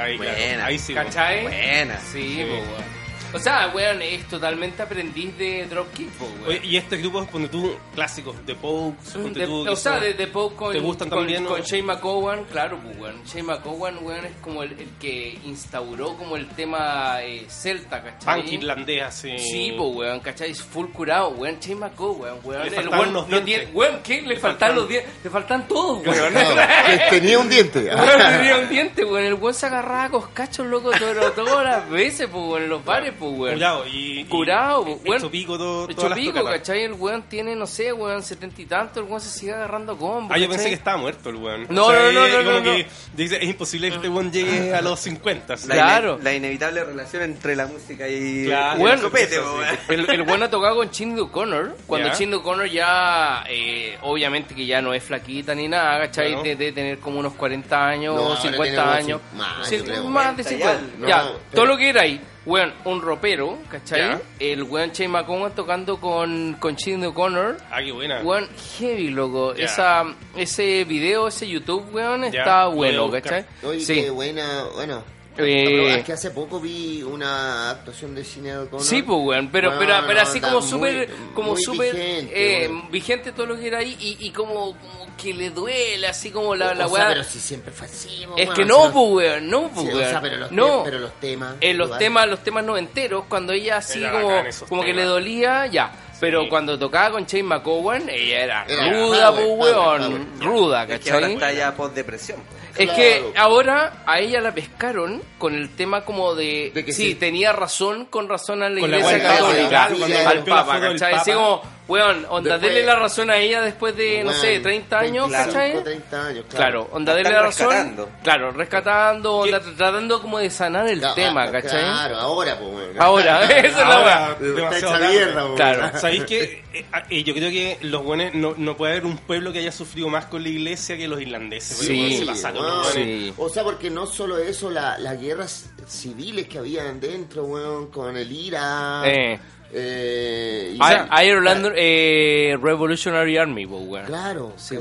[0.03, 0.63] Ahí, claro.
[0.65, 0.93] Ahí sí.
[0.93, 1.43] ¿Cachai?
[1.43, 1.97] Buena.
[1.99, 2.43] Sí, Sí.
[2.43, 2.97] weón.
[3.34, 6.47] O sea, weón, es totalmente aprendiz de Dropkick, po, weón.
[6.47, 9.63] Oye, y este grupo, ponte tú, clásicos, de Pokes, ponte De- tú.
[9.63, 11.65] que o sea, de, de con, ¿Te gustan con, también, con no?
[11.65, 13.23] Shane McGowan, claro, pues, weón.
[13.25, 18.41] Shane McGowan, weón, es como el, el que instauró como el tema eh, celta, ¿cachai?
[18.41, 19.38] Punk irlandés, así.
[19.39, 20.51] Sí, pues, weón, ¿cachai?
[20.51, 21.59] Es full curado, weón.
[21.59, 22.69] Shane McGowan, weón.
[22.69, 23.45] Le El weón no dientes.
[23.45, 24.21] tiene- weón, ¿qué?
[24.21, 25.11] Le, faltan faltan- los dientes.
[25.23, 26.34] Le faltan todos, weón.
[27.09, 27.86] Tenía un diente.
[27.93, 29.23] Weón, tenía un diente, weón.
[29.25, 32.84] El weón se agarraba a coscachos, loco, todo- todas las veces, pues, weón, en los
[32.86, 33.53] bares, pues, weón.
[33.55, 34.26] Curado y.
[34.26, 35.18] Curado, y- weón.
[35.18, 36.43] Hecho pico todo, Hecho pico.
[36.43, 36.84] ¿cachai?
[36.84, 40.34] El weón tiene, no sé, weón, setenta y tanto, el weón se sigue agarrando combo.
[40.34, 41.68] Ah, yo pensé que estaba muerto el weón.
[41.70, 42.89] No, no, no, eh, no, como no, que no.
[43.15, 45.53] Dice, es imposible que este weón llegue a los 50.
[45.55, 45.68] así.
[45.68, 46.15] La, Claro.
[46.18, 48.78] ine- la inevitable relación entre la música y, Claro.
[48.78, 49.65] y Bueno, el copete, weón.
[49.89, 51.76] El, el bueno ha tocado con Chindy O'Connor.
[51.88, 52.13] Cuando Ya.
[52.13, 56.28] Chindy O'Connor ya, eh, obviamente que ya no es flaquita ni nada, ¿cachai?
[56.30, 56.43] Claro.
[56.43, 59.22] De, de tener como unos 40 años, No, ahora 50 tiene como años.
[59.36, 60.82] más, Sí, más de 40 50.
[61.01, 61.07] ya.
[61.07, 62.22] Ya, No, todo lo que era ahí.
[62.48, 64.20] Weón, un ropero, ¿cachai?
[64.39, 67.58] El weón Shane McCowan tocando con, con O'Connor.
[67.70, 68.22] Ah, qué buena.
[68.22, 68.48] Weón,
[68.80, 69.54] heavy, loco.
[69.54, 73.12] Esa, ese video, ese YouTube, weón, está bueno.
[73.12, 73.45] ¿cachai?
[73.64, 73.95] Oye, Sí.
[73.95, 75.04] qué buena, bueno.
[75.39, 78.85] Eh, pero es que hace poco vi una actuación de cine de O'Connor.
[78.85, 82.69] Sí, pues, weón, pero, Bueno, pero, pero no, así como súper, como súper vigente, eh,
[82.91, 86.55] vigente todo lo que era ahí y, y como, como que le duele, así como
[86.55, 87.07] la, la o sea, weá.
[87.09, 89.88] pero si siempre fue así, po, Es que o no, sea, pues, weón, no, pues,
[89.88, 90.65] sí, o sea, pero los, no.
[90.83, 91.55] te- pero los temas.
[91.61, 95.65] en los temas, los temas noventeros, cuando ella así Era como, como que le dolía,
[95.67, 95.91] ya.
[96.19, 101.11] Pero cuando tocaba con Shane McCowan, ella era, Era ruda, pues, weón, ruda, Es que
[101.11, 101.33] ahora ¿cachai?
[101.33, 102.39] está ya post-depresión.
[102.78, 103.34] Es que Claro.
[103.36, 107.15] ahora a ella la pescaron con el tema como de, De que sí, sí.
[107.15, 110.80] tenía razón con razón a la Con la iglesia del católica, cuando al la Papa,
[110.80, 111.13] ¿cachai?
[111.13, 114.63] Así como, weón, onda, Después- dele la razón a ella después de, no sé, Weón,
[114.63, 115.84] 30 años, 25, ¿cachai?
[115.84, 117.67] 30 años, Claro, onda, La dele la razón.
[117.69, 118.09] rescatando.
[118.23, 121.84] Claro, rescatando, onda, tratando como de sanar el Claro, tema, ¿cachai?
[121.84, 123.01] Claro, ahora, pues, weón.
[123.01, 125.55] Ahora, esa es la.
[125.55, 125.99] Claro.
[125.99, 126.63] ¿Sabéis que
[127.09, 130.25] yo creo que los buenos no, no puede haber un pueblo que haya sufrido más
[130.25, 131.78] con la iglesia que los irlandeses?
[131.78, 132.78] porque, Sí, weón, se pasaron weón.
[132.78, 133.13] los buenos.
[133.13, 133.34] Sí.
[133.38, 138.15] O sea, porque no solo eso, la- las guerras civiles que habían dentro, weón, con
[138.17, 139.03] el IRA.
[139.05, 139.39] Eh.
[139.73, 144.05] eh, y- I- Ireland eh, Revolutionary Army, weón.
[144.05, 144.75] Claro, Sí.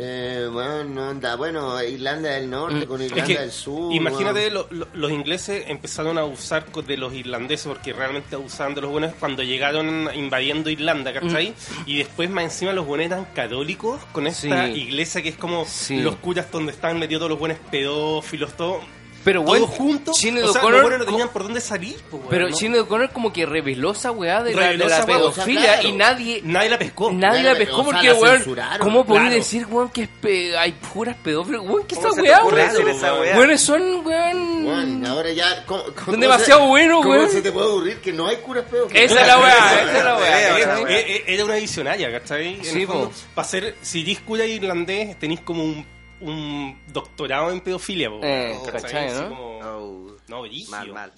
[0.00, 3.02] Eh, bueno, no anda, bueno, Irlanda del Norte con Mm.
[3.02, 3.92] Es Irlanda que, del Sur.
[3.92, 4.54] imagínate, weón.
[4.54, 8.90] lo- lo- los ingleses empezaron a abusar de los irlandeses porque realmente abusaban de los
[8.92, 11.52] buenos cuando llegaron invadiendo Irlanda, ¿cachai?
[11.84, 14.72] Y después más encima los buenos eran católicos con esta Sí.
[14.82, 16.00] iglesia que es como Sí.
[16.00, 18.80] los curas donde están metidos todos los buenos pedófilos, todo.
[19.24, 20.16] Pero, todos weón, juntos.
[20.16, 21.96] Sinead o sea, O'Connor- no tenían por dónde salir.
[22.10, 22.56] pues, weón, Pero ¿no?
[22.56, 25.44] Sinead O'Connor como que reveló esa weá de la, de la esa weá, o sea,
[25.44, 25.88] pedofilia claro.
[25.88, 26.40] y nadie...
[26.44, 27.10] Nadie la pescó.
[27.12, 28.44] Nadie Claro, la pescó porque, weón.
[28.80, 29.34] ¿cómo podés Claro.
[29.36, 31.60] decir, weón, que es pe- hay puras pedófilas?
[31.62, 33.36] Weón, ¿qué ¿Cómo esa weá, weón?
[33.38, 34.66] Weones son, weón...
[34.66, 35.64] Weón, ahora ya.
[35.66, 37.30] ¿cómo- cómo Son demasiado se- buenos, ¿Cómo weón.
[37.30, 38.90] se te puede ocurrir que no hay curas pedos?
[38.94, 40.58] Esa es la weá, esa es la weá.
[40.58, 40.64] eh.
[40.88, 42.60] Eh, eh, Era una visionaria, ¿cachai?
[42.64, 42.86] Sí,
[43.34, 45.84] para ser, si eres cura irlandés, tenéis como un,
[46.20, 48.82] un doctorado en pedofilia, po, Eh, ¿cachai?
[48.82, 49.28] ¿cachai, Así no?
[49.28, 51.12] como- Oh, No, brígido, Mal, mal.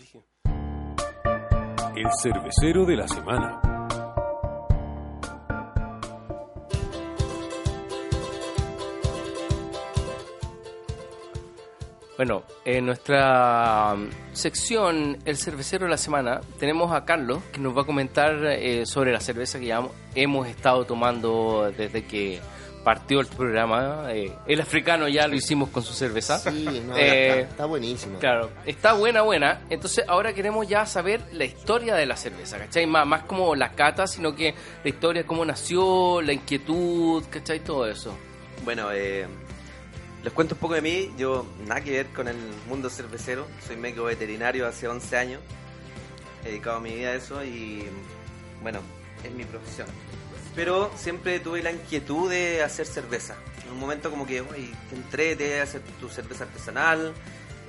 [1.96, 3.60] El cervecero de la semana.
[12.16, 17.74] Bueno, en nuestra um, sección El Cervecero de la Semana tenemos a Carlos que nos
[17.74, 19.82] va a comentar eh, sobre la cerveza que ya
[20.14, 22.40] hemos estado tomando desde que
[22.84, 24.06] partió el programa.
[24.12, 26.38] Eh, el africano ya lo hicimos con su cerveza.
[26.38, 28.18] Sí, no, Eh, está, está buenísimo.
[28.18, 29.62] Claro, está buena, buena.
[29.70, 32.86] Entonces ahora queremos ya saber la historia de la cerveza, ¿cachai?
[32.86, 37.60] Más, más como la cata, sino que la historia, cómo nació, la inquietud, ¿cachai?
[37.60, 38.14] Todo eso.
[38.64, 39.26] Bueno, eh,
[40.22, 41.10] les cuento un poco de mí.
[41.16, 42.36] Yo nada que ver con el
[42.68, 43.46] mundo cervecero.
[43.66, 45.40] Soy médico veterinario hace 11 años.
[46.44, 47.84] He dedicado mi vida a eso y,
[48.62, 48.80] bueno,
[49.24, 49.86] es mi profesión.
[50.54, 53.36] Pero siempre tuve la inquietud de hacer cerveza.
[53.64, 57.12] En un momento como que, uy, te entrete, hacer tu cerveza artesanal.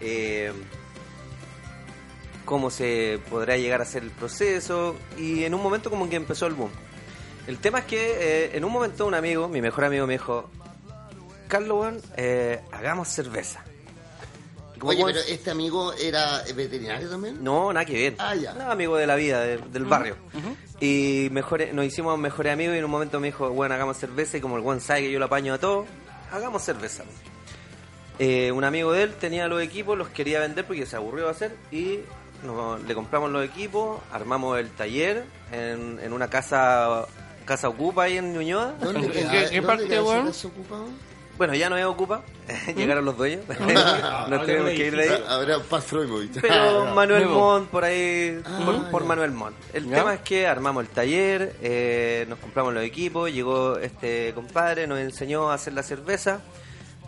[0.01, 0.51] eh,
[2.45, 4.95] cómo se podrá llegar a hacer el proceso.
[5.17, 6.71] Y en un momento como que empezó el boom.
[7.47, 10.49] El tema es que eh, en un momento un amigo, mi mejor amigo, me dijo,
[11.47, 13.63] Carlos, eh, hagamos cerveza.
[14.89, 17.43] Oye, pero este amigo era veterinario también.
[17.43, 18.15] No, nada que ver.
[18.19, 18.53] Ah, ya.
[18.53, 20.15] No, amigo de la vida, de- del barrio.
[20.79, 24.37] Y mejores, nos hicimos mejores amigos y en un momento me dijo, bueno, hagamos cerveza
[24.37, 25.85] y como el buen sabe que yo lo apaño a todo,
[26.31, 27.03] hagamos cerveza.
[28.19, 31.31] Eh, un amigo de él tenía los equipos, los quería vender porque se aburrió de
[31.31, 31.99] hacer y
[32.45, 37.05] nos- le compramos los equipos, armamos el taller en, en una casa
[37.45, 38.75] casa ocupa ahí en Ñuñoa.
[38.79, 40.25] ¿Dónde ¿En queda- qué- qué dónde parte, queda weón?
[41.37, 42.23] Bueno, ya no es ocupa,
[42.75, 45.23] llegaron los dueños, Ah, nos tuvimos que ir de ahí.
[45.27, 46.29] Habrá Paz Freud.
[46.39, 47.39] Pero Manuel Nuevo.
[47.39, 49.05] Montt, por ahí, por, Ah, por.
[49.05, 49.55] Manuel Montt.
[49.73, 49.97] El ¿Ya?
[49.97, 54.99] tema es que armamos el taller, eh, nos compramos los equipos, llegó este compadre, nos
[54.99, 56.41] enseñó a hacer la cerveza.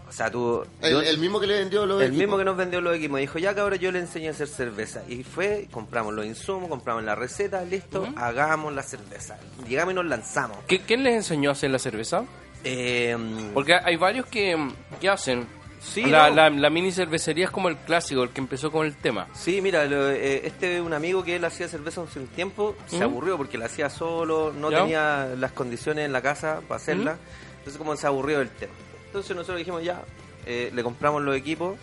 [0.10, 0.64] O sea, tú...
[0.82, 2.20] yo- El, el mismo que le vendió los el equipos.
[2.20, 5.02] mismo que nos vendió los equipos dijo, ya cabrón, yo le enseñé a hacer cerveza.
[5.08, 9.38] Y fue, compramos los insumos, compramos la receta, listo, hagamos la cerveza.
[9.68, 10.58] Llegamos y nos lanzamos.
[10.68, 12.26] ¿Qué- ¿Quién les enseñó a hacer la cerveza?
[12.64, 13.18] Eh,
[13.54, 14.56] Porque hay varios que,
[15.00, 15.46] que hacen.
[15.82, 16.36] Sí, la, no.
[16.36, 19.28] la, la mini cervecería es como el clásico, el que empezó con el tema.
[19.34, 23.00] Sí, mira, lo- eh, este un amigo que él hacía cerveza hace un tiempo se
[23.00, 23.04] ¿Mm?
[23.04, 24.80] aburrió porque la hacía solo, no ¿Ya?
[24.80, 27.16] tenía las condiciones en la casa para hacerla.
[27.16, 27.58] ¿Mm?
[27.58, 28.72] Entonces como se aburrió del tema.
[29.08, 30.02] Entonces nosotros dijimos ya,
[30.46, 31.78] eh, le compramos los equipos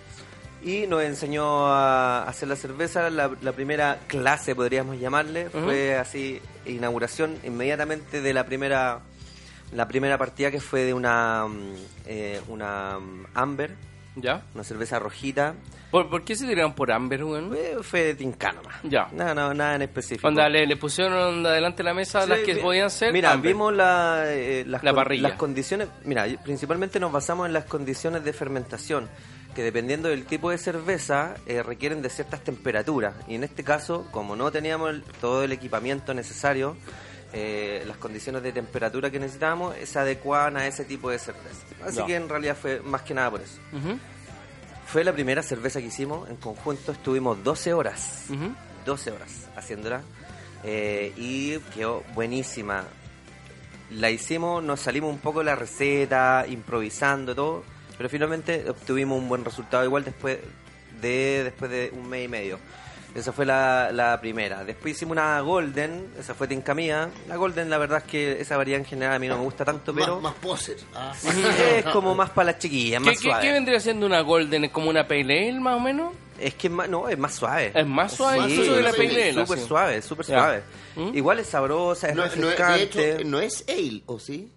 [0.65, 3.11] y nos enseñó a hacer la cerveza.
[3.11, 9.01] La, la primera clase, podríamos llamarle, fue así, inauguración inmediatamente de la primera
[9.73, 11.75] la primera partida que fue de una mm,
[12.07, 13.75] eh, una mm, Amber,
[14.17, 14.43] ¿Ya?
[14.55, 15.55] una cerveza rojita.
[15.91, 17.53] ¿Por, por qué se tiraron por Amber, weón?
[17.57, 18.77] Eh, Fue de tincano más.
[18.85, 19.09] Ya.
[19.13, 20.29] Nada, no, nada en específico.
[20.29, 23.13] Onda, le, le pusieron adelante la mesa las que podían ser.
[23.13, 23.53] Mira, Amber.
[23.53, 25.29] vimos la, eh, las, La con- parrilla.
[25.31, 25.89] las condiciones.
[26.05, 29.09] Mira, principalmente nos basamos en las condiciones de fermentación,
[29.55, 33.15] que dependiendo del tipo de cerveza eh, requieren de ciertas temperaturas.
[33.27, 36.77] Y en este caso, como no teníamos el- todo el equipamiento necesario,
[37.33, 41.65] eh, las condiciones de temperatura que necesitábamos se adecuaban a ese tipo de cerveza.
[41.85, 43.59] Así que en realidad fue más que nada por eso.
[44.87, 48.25] Fue la primera cerveza que hicimos en conjunto, estuvimos 12 horas.
[48.85, 50.03] 12 horas haciéndola
[50.65, 52.85] eh, y quedó buenísima.
[53.91, 57.65] La hicimos, nos salimos un poco de la receta, improvisando todo,
[57.97, 60.39] pero finalmente obtuvimos un buen resultado igual después
[61.01, 62.59] de después de un mes y medio.
[63.15, 64.63] Esa fue la, la primera.
[64.65, 67.09] Después hicimos una Golden, esa fue Tinca mía.
[67.27, 69.65] La Golden, la verdad es que esa variedad en general a mí no me gusta
[69.65, 70.77] tanto, pero Más, más poser.
[70.95, 71.13] Ah.
[71.77, 73.43] es como más para las chiquillas, ¿Qué, más qué, suave.
[73.43, 74.65] qué vendría siendo una Golden?
[74.65, 76.15] ¿Es como una Pale Ale, más o menos?
[76.39, 77.73] Es que es más, no, es más suave.
[77.75, 79.35] Es más suave Sí, incluso que la Pale Ale.
[79.45, 80.63] Súper suave, súper suave.
[80.95, 81.17] ¿Mm?
[81.17, 83.15] Igual es sabrosa, es No, no, de refrescante.
[83.17, 84.51] hecho, no es ale, ¿o sí?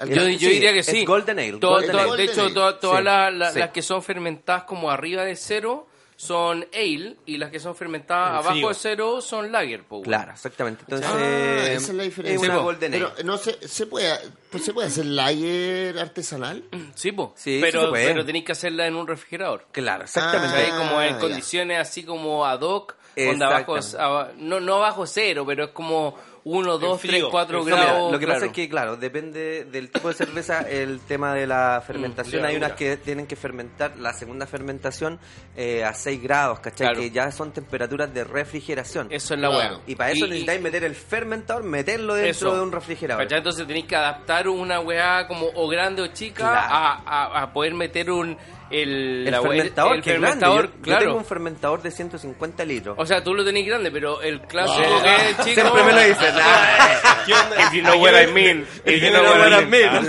[0.00, 1.04] Yo, yo Sí, diría que es sí.
[1.06, 2.16] Golden Ale, To- Golden Ale.
[2.16, 3.58] de hecho, todas sí.
[3.58, 8.30] las que son fermentadas como arriba de cero son ale y las que son fermentadas
[8.30, 8.68] En abajo frío.
[8.68, 9.84] de cero son lager.
[9.84, 10.04] po, weón.
[10.04, 10.82] Claro, exactamente.
[10.88, 12.34] Entonces, Ah, esa es la diferencia.
[12.36, 12.64] Es una Sí, po.
[12.64, 13.06] Golden Ale.
[13.16, 14.18] Pero no se, se puede,
[14.50, 16.64] pues se puede hacer lager artesanal.
[16.94, 17.34] Sí, po.
[17.36, 18.06] Sí, sí pero, puede.
[18.06, 19.66] pero tenéis que hacerla en un refrigerador.
[19.72, 20.70] Claro, exactamente.
[20.72, 21.18] Ah, como en ya.
[21.18, 23.98] condiciones así como ad hoc, donde abajo, Exactamente.
[24.02, 26.16] aba- no, no abajo cero, pero es como
[26.48, 28.12] 1, 2, 3, frío, 4 en No, mira, grados.
[28.12, 28.38] lo que claro.
[28.40, 32.42] pasa es que, claro, depende del tipo de cerveza, el tema de la fermentación.
[32.42, 35.18] Mm, Hay unas que tienen que fermentar la segunda fermentación
[35.56, 36.86] eh, a 6 grados, ¿cachai?
[36.86, 37.00] Claro.
[37.00, 39.08] Que ya son temperaturas de refrigeración.
[39.10, 39.74] Eso es la Claro.
[39.78, 39.82] weá.
[39.88, 42.54] Y para eso necesitáis meter el fermentador, meterlo dentro Eso.
[42.56, 43.24] de un refrigerador.
[43.24, 43.38] ¿Cachai?
[43.38, 46.58] Entonces tenéis que adaptar una weá como o grande o chica Claro.
[46.60, 48.36] a, a- a poder meter un
[48.70, 50.72] el, El la weá- fermentador, el que fermentador, grande.
[50.72, 51.04] Yo- Yo, claro.
[51.06, 52.96] tengo un fermentador de 150 litros.
[52.98, 55.02] O sea, tú lo tenés grande, pero el clásico Ah.
[55.02, 55.60] que es chico.
[55.60, 56.34] Siempre me lo dicen.
[56.40, 57.62] "Ah, ¿Qué onda?
[57.62, 58.66] If you know what I mean.
[58.84, 60.08] If you know what I mean.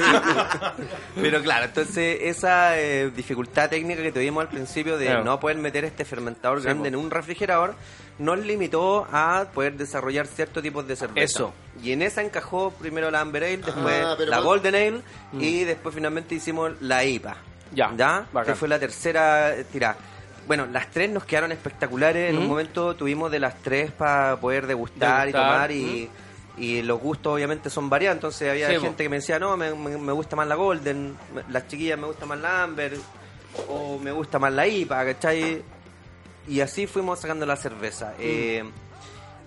[1.21, 5.23] Pero claro, entonces esa eh, dificultad técnica que tuvimos al principio de Claro.
[5.23, 6.97] no poder meter este fermentador Sí, grande po.
[6.97, 7.75] en un refrigerador
[8.19, 11.23] nos limitó a poder desarrollar ciertos tipos de cerveza.
[11.23, 11.53] Eso.
[11.83, 15.01] Y en esa encajó primero la Amber Ale, después Ah, pero la Golden Ale
[15.39, 17.37] y después finalmente hicimos la IPA.
[17.73, 18.53] Ya, bacán.
[18.53, 19.97] Que fue la tercera tirada.
[20.47, 22.29] Bueno, las tres nos quedaron espectaculares.
[22.29, 22.47] En un Mm.
[22.47, 26.09] momento tuvimos de las tres para poder degustar, y tomar y,
[26.57, 28.15] y los gustos obviamente son variados.
[28.17, 28.81] Entonces había Sí, po.
[28.83, 31.15] gente que me decía, no, me, me- me gusta más la Golden,
[31.49, 32.93] las chiquillas me gusta más la Amber
[33.67, 35.61] o me gusta más la IPA, ¿cachai?
[36.47, 38.13] Y así fuimos sacando la cerveza.
[38.17, 38.63] Eh,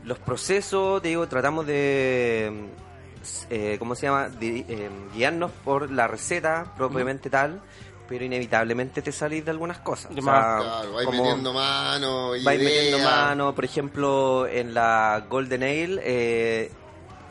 [0.05, 2.68] los procesos, te digo, tratamos de,
[3.49, 4.29] eh, ¿cómo se llama?
[4.29, 7.61] De, eh, guiarnos por la receta propiamente tal,
[8.11, 10.12] pero inevitablemente te salís de algunas cosas.
[10.14, 10.62] De O sea, más.
[10.64, 12.58] Claro, vais como- metiendo mano, vais idea.
[12.58, 16.72] metiendo mano, por ejemplo, en la Golden Ale eh,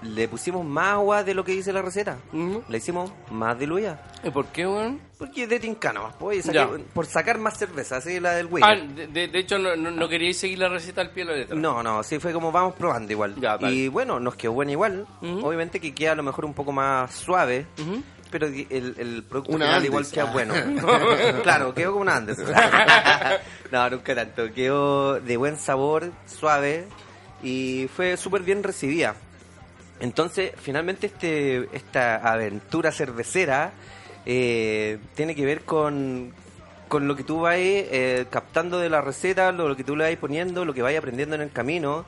[0.01, 2.17] le pusimos más agua de lo que dice la receta.
[2.31, 2.63] Ujú.
[2.69, 4.01] Le hicimos más diluida.
[4.23, 5.01] ¿Y por qué, weón?
[5.17, 6.49] Porque es de tincano, más, pues,
[6.93, 9.09] por sacar más cerveza, así la del Ah, Wiener.
[9.11, 11.55] de, de- hecho, no, no, no queríais seguir la receta al pie de la letra.
[11.57, 13.35] No, no, sí fue como vamos probando igual.
[13.37, 15.05] Ya, y bueno, nos quedó bueno igual.
[15.21, 15.45] Ujú.
[15.45, 18.01] Obviamente que queda a lo mejor un poco más suave, Ujú.
[18.29, 19.89] Pero el, el producto Una final Andes.
[19.89, 20.53] igual queda bueno.
[21.43, 22.37] claro, quedó como una Andes.
[23.71, 24.51] no, nunca tanto.
[24.53, 26.87] Quedó de buen sabor, suave
[27.43, 29.15] y fue súper bien recibida.
[29.99, 33.71] Entonces, finalmente este esta aventura cervecera
[34.25, 36.33] eh, tiene que ver con
[36.87, 40.09] con lo que tú vas eh, captando de la receta, lo, lo que tú le
[40.09, 42.05] vas poniendo, lo que vas aprendiendo en el camino.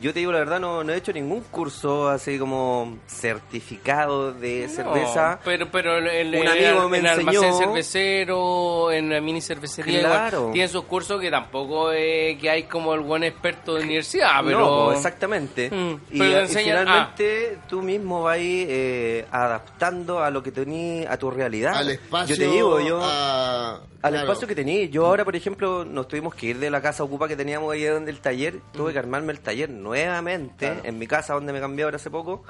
[0.00, 4.68] Yo te digo la verdad, no, no he hecho ningún curso así como certificado de
[4.68, 5.38] cerveza.
[5.44, 7.30] Pero, pero el, el- Un amigo el- me en enseñó.
[7.30, 10.38] almacén cervecero, en la mini cervecería, Claro.
[10.38, 14.40] igual, tienen sus cursos que tampoco es que hay como el buen experto de universidad,
[14.44, 14.58] pero...
[14.60, 15.70] No, pues, exactamente.
[15.70, 21.10] Mm, y, pero y enseñan- finalmente tú mismo vas eh, adaptando a lo que tenías,
[21.10, 21.74] a tu realidad.
[21.76, 22.34] Al espacio.
[22.34, 23.00] Yo te digo, yo...
[23.02, 24.26] a- Al claro.
[24.26, 24.90] espacio que tenías.
[24.90, 27.84] Yo ahora, por ejemplo, nos tuvimos que ir de la casa ocupa que teníamos ahí
[27.84, 28.60] donde el taller.
[28.72, 30.80] Tuve que armarme el taller nuevamente Claro.
[30.82, 32.42] en mi casa donde me cambié ahora hace poco.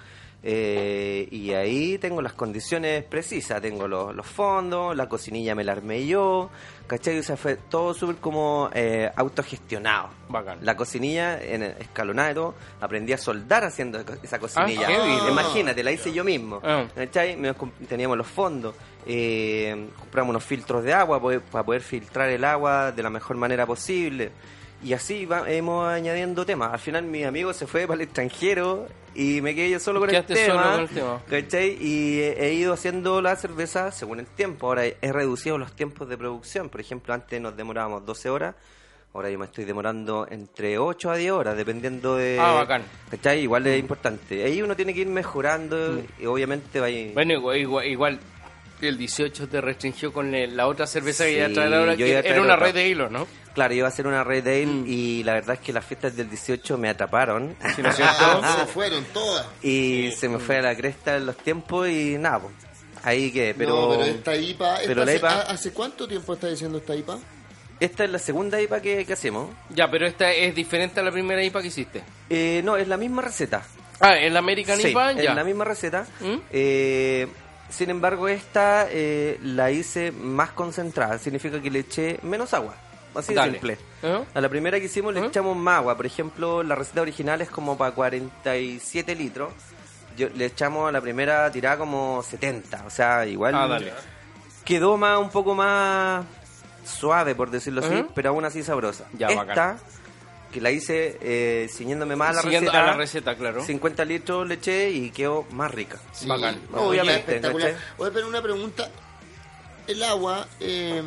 [0.46, 3.62] Eh, y ahí tengo las condiciones precisas.
[3.62, 6.50] Tengo los, los fondos, la cocinilla me la armé yo.
[6.86, 7.18] ¿Cachai?
[7.18, 10.10] O sea, fue todo súper como eh, autogestionado.
[10.28, 10.58] Bacán.
[10.60, 12.54] La cocinilla en escalonada y todo.
[12.82, 14.86] Aprendí a soldar haciendo esa cocinilla.
[14.90, 15.28] Ah.
[15.30, 16.60] Imagínate, la hice yo mismo.
[16.62, 16.84] Ah.
[16.94, 17.38] ¿Cachai?
[17.88, 18.74] Teníamos los fondos.
[19.06, 23.64] eh, compramos unos filtros de agua para poder filtrar el agua de la mejor manera
[23.66, 24.30] posible.
[24.84, 26.72] Y así va- hemos añadiendo temas.
[26.72, 30.14] Al final mi amigo se fue para el extranjero y me quedé yo solo con
[30.14, 30.40] el tema.
[30.46, 31.22] solo con el tema.
[31.28, 31.78] ¿cachai?
[31.80, 34.66] Y he, he ido haciendo la cerveza según el tiempo.
[34.66, 36.68] Ahora he, he reducido los tiempos de producción.
[36.68, 38.54] Por ejemplo, antes nos demorábamos 12 horas.
[39.14, 42.36] Ahora yo me estoy demorando entre 8 a 10 horas, dependiendo de...
[42.40, 42.82] Ah, bacán.
[43.10, 43.40] ¿Cachai?
[43.42, 44.42] Igual es importante.
[44.42, 47.14] Ahí uno tiene que ir mejorando y obviamente va a ir...
[47.14, 48.18] Bueno, igual, igual, igual
[48.88, 52.04] el 18 te restringió con la otra cerveza que Sí, iba a traer ahora, yo
[52.04, 52.66] que iba a traer era una otra.
[52.66, 53.26] red de hilo, ¿no?
[53.54, 54.84] Claro, iba a hacer una Red Ale Mm.
[54.88, 57.54] y la verdad es que las fiestas del 18 me atraparon.
[57.76, 59.46] ¿Sí, no es se fueron todas.
[59.62, 62.54] y se me fue a la cresta en los tiempos y nada, pues.
[63.04, 66.08] Ahí que, pero, no, pero esta IPA, esta pero la hace, IPA- ¿ha- ¿hace cuánto
[66.08, 67.18] tiempo está diciendo esta IPA?
[67.78, 69.50] esta es la segunda IPA que, que hacemos.
[69.70, 72.02] Ya, pero esta es diferente a la primera IPA que hiciste.
[72.30, 73.62] Eh, no, es la misma receta.
[74.00, 75.34] Ah, el American Sí, IPA, es ya.
[75.34, 76.06] la misma receta.
[76.20, 76.36] ¿Mm?
[76.50, 77.28] Eh,
[77.74, 81.18] sin embargo, esta eh, la hice más concentrada.
[81.18, 82.74] Significa que le eché menos agua.
[83.14, 83.52] Así de Dale.
[83.52, 83.78] simple.
[84.34, 85.96] A la primera que hicimos le echamos más agua.
[85.96, 89.52] Por ejemplo, la receta original es como para 47 litros.
[90.16, 92.84] Yo, le echamos a la primera tirada como 70.
[92.86, 93.92] O sea, igual Ah, dale.
[94.64, 96.24] quedó más un poco más
[96.84, 99.04] suave, por decirlo así, pero aún así sabrosa.
[99.12, 99.78] Ya, Esta, bacán.
[100.54, 102.84] Que la hice eh, ciñéndome más a la Siguiendo receta.
[102.84, 103.64] a la receta, claro.
[103.64, 105.98] 50 litros le eché y quedó más rica.
[106.12, 106.60] Sí, Bacán.
[106.70, 107.72] no, Obviamente, espectacular.
[107.72, 107.84] ¿cachai?
[107.98, 108.88] Oye, pero una pregunta.
[109.88, 111.02] El agua, eh,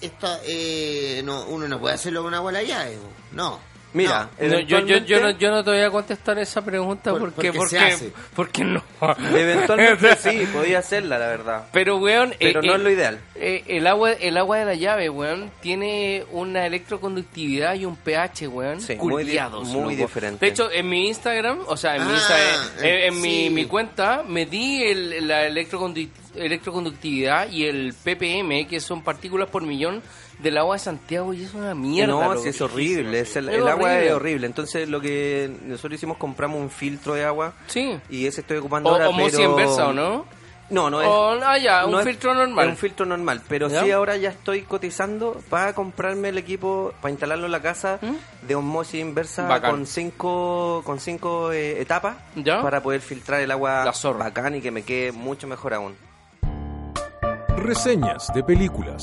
[0.00, 2.96] esta, eh, no, uno no puede hacerlo con agua a la llave,
[3.32, 3.58] ¿no?
[3.94, 7.32] Mira, No, yo, yo, yo, no, yo no te voy a contestar esa pregunta Por-
[7.32, 8.12] porque, porque se porque, hace.
[8.34, 8.82] porque no.
[9.36, 11.66] Eventualmente sí, podía hacerla, la verdad.
[11.72, 13.20] Pero, weón, Pero eh, no eh, es lo ideal.
[13.34, 18.48] eh, el agua el agua de la llave, weón, tiene una electroconductividad y un pH,
[18.48, 20.44] weón, Sí, muy culiados, muy diferente.
[20.46, 23.44] De hecho, en mi Instagram, o sea, en mi, Ah, Insta- eh, en, eh, mi,
[23.44, 23.50] sí.
[23.50, 29.62] mi cuenta, me di el, la electrocondu- electroconductividad y el ppm, que son partículas por
[29.62, 30.02] millón
[30.42, 32.12] del agua de Santiago, y es una mierda.
[32.12, 34.06] no, si es horrible, es el, Es el agua horrible.
[34.06, 34.46] es horrible.
[34.46, 37.98] Entonces lo que nosotros hicimos, compramos un filtro de agua Sí.
[38.10, 39.40] y ese estoy ocupando O, ahora, o pero...
[39.40, 40.24] inversa, ¿o no?
[40.70, 41.06] No, no es...
[41.08, 42.64] O, ah, ya, un es- filtro normal.
[42.64, 43.82] es un filtro normal, pero ¿Ya?
[43.84, 47.98] sí ahora ya estoy cotizando para comprarme el equipo, para instalarlo en la casa
[48.40, 49.48] de osmosis inversa ¿Mm?
[49.48, 49.70] Bacán.
[49.70, 52.62] con cinco, con cinco eh, etapas ¿Ya?
[52.62, 54.24] para poder filtrar el agua La zorra.
[54.24, 55.94] bacán y que me quede mucho mejor aún.
[57.58, 59.02] Reseñas de películas.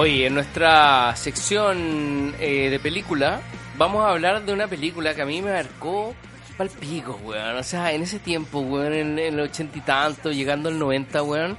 [0.00, 3.40] Oye, en nuestra sección eh, de película
[3.76, 6.14] vamos a hablar de una película que a mí me marcó
[6.56, 7.56] pal pico, weón.
[7.56, 11.22] O sea, en ese tiempo, weón, en, en el ochenta y tanto, llegando al 90,
[11.24, 11.58] weón.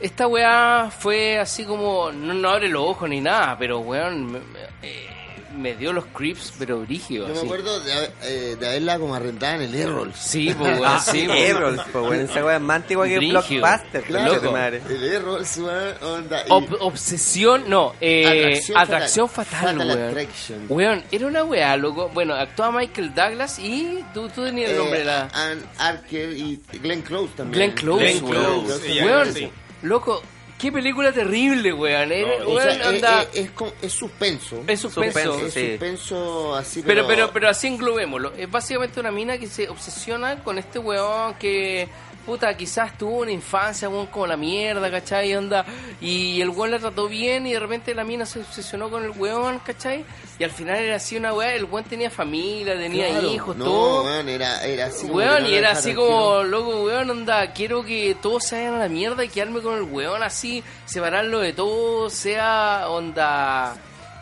[0.00, 4.38] Esta weá fue así como, no, no abre los ojos ni nada, pero weón, me,
[4.40, 5.06] me- eh,
[5.54, 7.28] me dio los creeps, pero brígidos.
[7.28, 7.46] Yo me así.
[7.46, 10.12] acuerdo de, haber- eh, de haberla como arrendada en el Errol.
[10.14, 11.40] Sí, pues weón, sí, pues.
[11.50, 13.42] Errol, pues, esa wea es más antigua que Brígido.
[13.60, 14.82] Blockbuster, Claro, madre.
[14.88, 16.42] el Errol, weón, onda.
[16.46, 19.78] y- Ob- obsesión, no, eh, Atracción atracción, fatal.
[19.78, 20.28] fatal, weón.
[20.68, 22.10] Weón, era una weá, loco.
[22.12, 25.28] Bueno, actuaba Michael Douglas y tú, tú tenías el eh, nombre de la...
[25.32, 27.70] Ann Archer y Glenn Close también.
[27.70, 28.64] Glenn Close, Glenn weón.
[28.64, 29.50] Close, sí, Weón, sí.
[29.82, 30.22] loco,
[30.58, 32.12] qué película terrible, weón.
[32.12, 34.62] Era- O weón, sea, anda- es, es, es con- es suspenso.
[34.66, 35.18] es suspenso.
[35.22, 35.70] suspenso, Es sí.
[35.70, 38.32] suspenso así, Pero, pero, pero así englobémoslo.
[38.36, 41.88] Es básicamente una mina que se obsesiona con este weón que,
[42.26, 45.34] puta, quizás tuvo una infancia, weón, como la mierda, ¿cachai?
[45.36, 45.64] Onda,
[46.00, 49.10] y el weón la trató bien y de repente la mina se obsesionó con el
[49.12, 50.04] weón, ¿cachai?
[50.38, 53.64] Y al final era así una weá, el weón tenía familia, tenía Claro, hijos, no,
[53.64, 54.04] todo.
[54.04, 55.06] weón, era, era así.
[55.06, 58.78] Weón, no y era así como, loco, weón, onda, quiero que todos se vayan a
[58.80, 63.76] la mierda y quedarme con el weón así, separarlo de todo, sea, onda,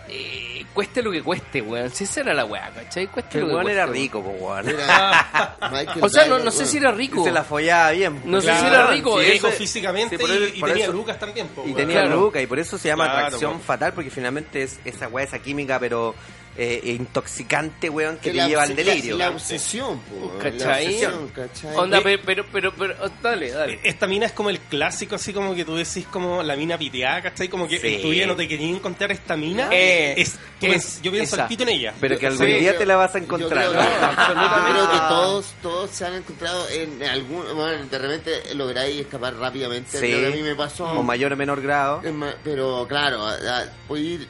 [0.08, 1.90] eh, cueste lo que cueste, weón.
[1.90, 3.06] Si esa era la weá, ¿cachai?
[3.06, 4.68] Cueste El lo que weón cueste, era rico, po, weón.
[4.68, 5.56] Era
[6.00, 7.24] O sea, no, no sé si era rico.
[7.24, 8.20] Se la follaba bien.
[8.24, 9.20] No sé si era rico.
[9.20, 11.48] sí, eh, rico físicamente sí, por y, eso- y por tenía eso- lucas también.
[11.48, 12.20] po, Y tenía Claro.
[12.20, 15.38] Luca, y por eso se llama Claro, atracción fatal, porque finalmente es esa weá, esa
[15.38, 16.14] química, pero
[16.56, 19.16] eh, intoxicante, weón, que Que te lleva al delirio.
[19.16, 20.58] La, la obsesión, po, ¿Cachai?
[20.58, 21.76] La obsesión, ¿cachai?
[21.76, 23.80] Onda, Eh, pe- pero, pero, pero, oh, dale, dale.
[23.82, 27.22] Esta mina es como el clásico, así como que tú decís como la mina piteada,
[27.22, 27.48] ¿cachai?
[27.48, 27.94] Como que Sí.
[27.96, 29.68] en tu vida no te querías encontrar esta mina.
[29.72, 31.94] Eh, es, tú es- yo pienso al pito en ella.
[32.00, 33.68] Pero que algún Sí, día yo- te la vas a Yo encontrar.
[33.68, 33.82] creo, ¿no?
[33.82, 37.44] yo creo que todos, todos se han encontrado en algún.
[37.54, 39.98] Bueno, de repente lográis escapar rápidamente.
[39.98, 40.08] Sí.
[40.12, 40.84] Lo que a mí me pasó.
[40.84, 42.00] O mayor o menor grado.
[42.44, 43.66] Pero claro, a- a-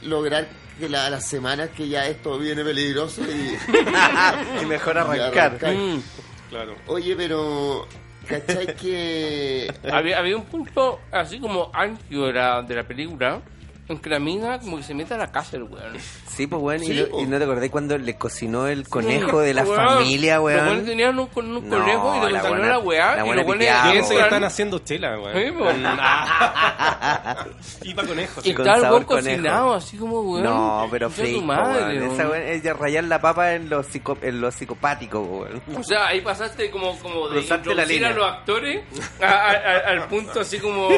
[0.03, 0.47] lograr
[0.79, 3.57] que la- las semanas que ya esto viene peligroso y.
[4.61, 5.73] y mejor y arrancar.
[5.73, 6.01] Mm.
[6.49, 6.75] Claro.
[6.87, 7.87] Oye, pero.
[8.27, 9.71] ¿Cachai que.?
[9.91, 13.41] Había, había un punto así como álgido de la, de la película
[13.87, 15.93] en que la mina como que se mete a la casa el weón.
[16.27, 16.79] Sí, pues, weón.
[16.81, 17.19] Sí, y, po.
[17.21, 20.71] y no te acordás cuando le cocinó el conejo de la Weón, familia, Los weones
[20.73, 20.85] weón.
[20.85, 24.07] tenían un, con un No, conejo y le cocinó la weá la y los weones
[24.09, 25.35] que están haciendo chela, weón.
[25.45, 25.65] Sí, po.
[27.83, 28.45] y para conejos.
[28.45, 29.05] Y weón conejo.
[29.05, 30.43] cocinado así como weón.
[30.43, 32.01] No, pero madre, weón.
[32.01, 32.11] weón.
[32.13, 35.61] Esa weón es de rayar la papa en lo, psico, en lo psicopático, weón.
[35.77, 38.09] O sea, ahí pasaste como, como de Cruzaste la introducir línea.
[38.09, 38.83] a los actores
[39.21, 40.89] a- a- a- al punto así como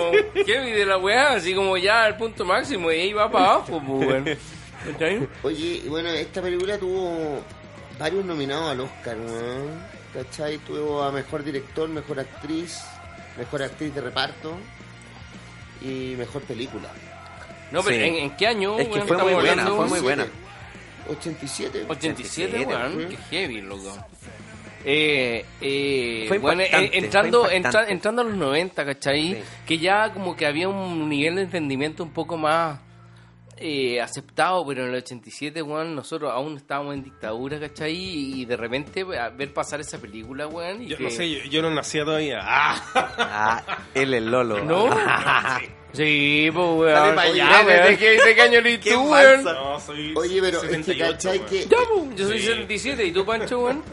[0.45, 3.81] heavy de la weá, así como ya al punto máximo y ahí va para abajo,
[3.85, 4.37] pues.
[4.91, 5.27] ¿Cachai?
[5.43, 7.41] Oye, y bueno, esta película tuvo
[7.99, 9.33] varios nominados al Oscar, ¿no?
[10.13, 10.57] ¿Cachai?
[10.59, 12.79] Tuvo a Mejor Director, Mejor Actriz,
[13.37, 14.55] Mejor Actriz de Reparto
[15.81, 16.89] y Mejor Película.
[17.71, 18.03] No, pero Sí.
[18.03, 18.79] ¿en, en qué año?
[18.79, 19.75] Es que weón, fue muy buena, hablando?
[19.77, 20.25] fue muy buena.
[21.09, 21.85] 87.
[21.87, 23.17] 87, 87, weón, sí.
[23.29, 23.97] qué heavy, loco.
[24.85, 29.33] Eh, eh, Fue bueno, eh, entrando, fue entra- entrando a los 90, ¿cachai?
[29.33, 29.43] Sí.
[29.65, 32.79] Que ya como que había un nivel de entendimiento un poco más
[33.59, 37.95] eh, aceptado, pero en el 87, weón, nosotros aún estábamos en dictadura, ¿cachai?
[37.95, 40.83] Y de repente a ver pasar esa película, weón.
[40.83, 42.39] Y Yo que- no sé, yo, yo no nacía todavía.
[42.43, 42.81] ¡Ah!
[43.17, 44.63] Ah, él el Lolo.
[44.63, 44.89] ¿No?
[45.93, 47.17] Sí, pues, weón.
[47.17, 47.97] Oye, allá, ¿de- ¿De, weón.
[47.97, 49.23] qué, de qué año eres ¿Qué tú, pasa?
[49.23, 49.43] weón?
[49.45, 51.49] No, soy Oye, pero es que 78, ¿cachai weón.
[51.49, 52.45] que Ya, pues, yo soy Sí.
[52.45, 53.83] 77 y tú, Pancho, weón.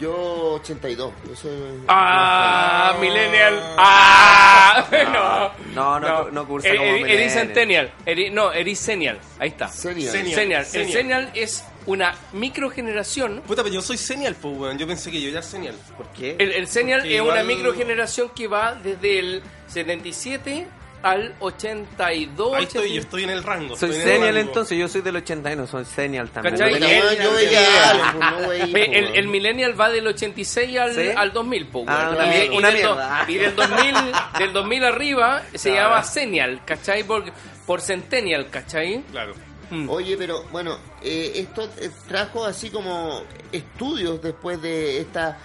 [0.00, 1.12] Yo 82?
[1.28, 1.50] Yo soy...
[1.88, 3.60] Ah, Millennial.
[3.78, 4.86] Ah,
[5.72, 5.74] no.
[5.74, 7.92] No, no, no cursa Eh, como eri- Centennial.
[8.06, 9.18] Eri- no, Eris Senial.
[9.38, 9.68] Ahí está.
[9.68, 10.10] Senior.
[10.12, 10.60] Senial.
[10.60, 10.92] El Senial.
[10.92, 13.42] Senial es una microgeneración.
[13.46, 14.78] Puta, pero yo soy senial, pues, weón.
[14.78, 15.74] Yo pensé que yo era senial.
[15.96, 16.36] ¿Por qué?
[16.38, 20.66] El, el Senial Porque es una igual- microgeneración que va desde el 77
[21.04, 22.54] al 82.
[22.54, 23.76] Ahí estoy, yo estoy en el rango.
[23.76, 24.48] Soy estoy en el senial rango.
[24.48, 26.56] entonces, yo soy del 81, soy senial también.
[26.56, 26.80] ¿Cachai?
[27.22, 31.08] Yo veía algo, no, güey, El, el, millennial va del 86 al, ¿Sí?
[31.14, 32.54] al 2000, po, Ah, weón.
[32.56, 32.98] una Y- y del do-.
[33.28, 33.94] Y del 2000,
[34.38, 35.90] del 2000 arriba se Claro.
[35.90, 37.04] llama Senial, ¿cachai?
[37.04, 37.24] Por,
[37.66, 39.02] por Centennial, ¿cachai?
[39.10, 39.34] Claro.
[39.70, 39.88] Mm.
[39.90, 45.38] Oye, pero bueno, eh, esto eh, trajo así como estudios después de esta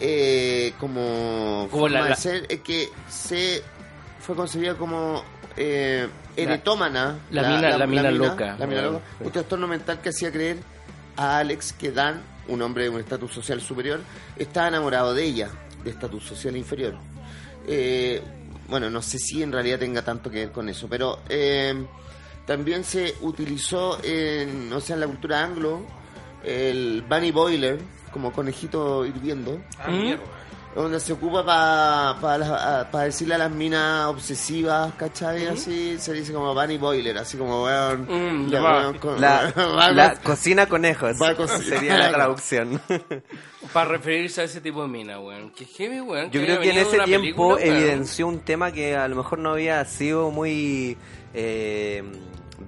[0.00, 3.62] eh, como, Como la- la- ser eh, que se
[4.26, 5.22] fue concebida como
[5.56, 8.56] eh, eretómana la mina- la mina loca.
[8.58, 10.56] la mina loca, un trastorno mental que hacía creer
[11.16, 14.00] a Alex que Dan un hombre de un estatus social superior
[14.36, 15.48] estaba enamorado de ella
[15.84, 16.94] de estatus social inferior
[17.66, 18.20] Eh,
[18.68, 21.74] bueno no sé si en realidad tenga tanto que ver con eso pero eh,
[22.46, 25.80] también se utilizó en, o sea, en la cultura anglo
[26.44, 27.78] el bunny boiler
[28.12, 30.02] como conejito hirviendo, Ah, ¿Mm?
[30.02, 30.22] mierda.
[30.74, 31.44] Donde se ocupa
[32.20, 35.46] para decirle a las minas obsesivas, ¿cachai?
[35.46, 38.02] Así se dice como bunny boiler, así como weón.
[38.08, 38.80] Mm, la ya va.
[38.80, 41.16] weón con- La, va la con- cocina conejos
[41.62, 42.80] sería la traducción.
[43.72, 45.50] Para referirse a ese tipo de mina, weón.
[45.50, 46.30] Que heavy, weón.
[46.30, 49.38] Yo que creo que en ese tiempo película, evidenció un tema que a lo mejor
[49.38, 50.96] no había sido muy
[51.32, 52.02] eh,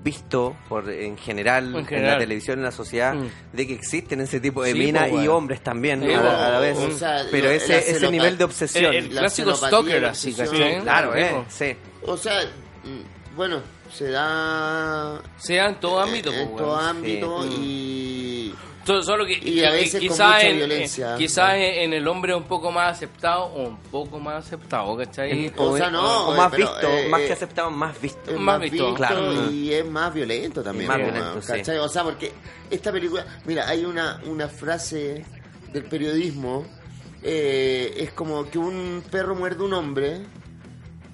[0.03, 3.29] visto por en general, En la televisión, en la sociedad, Mm.
[3.53, 6.23] de que existen ese tipo de Sí, minas po, y hombres también Sí, a, la,
[6.23, 6.29] po.
[6.43, 6.79] a la vez.
[6.79, 8.95] O sea, Pero lo- ese, ese nivel de obsesión.
[8.95, 10.33] El, el clásico stalker, así.
[10.35, 10.81] ¿cachai?
[10.83, 11.77] Claro, eh, sí.
[12.03, 12.41] O sea,
[12.85, 13.61] mm, bueno,
[13.93, 17.49] se da Sea en todo ámbito, en po, todo ámbito Sí.
[17.61, 18.55] y
[18.87, 21.15] Solo que Y a veces con quizás mucha en, violencia.
[21.15, 24.97] eh, quizás en, en el hombre un poco más aceptado o un poco más aceptado,
[24.97, 25.53] ¿cachai?
[25.57, 28.31] O sea, no, o más pero, visto, eh, más que aceptado, más visto.
[28.33, 29.51] Más más visto, visto, claro.
[29.51, 30.87] y es más violento también.
[30.89, 31.49] Más violento, sí.
[31.53, 31.79] ¿cachai?
[31.79, 32.33] O sea, porque
[32.71, 35.25] esta película, mira, hay una, una frase
[35.73, 36.65] del periodismo,
[37.23, 40.21] eh, es como que un perro muerde un hombre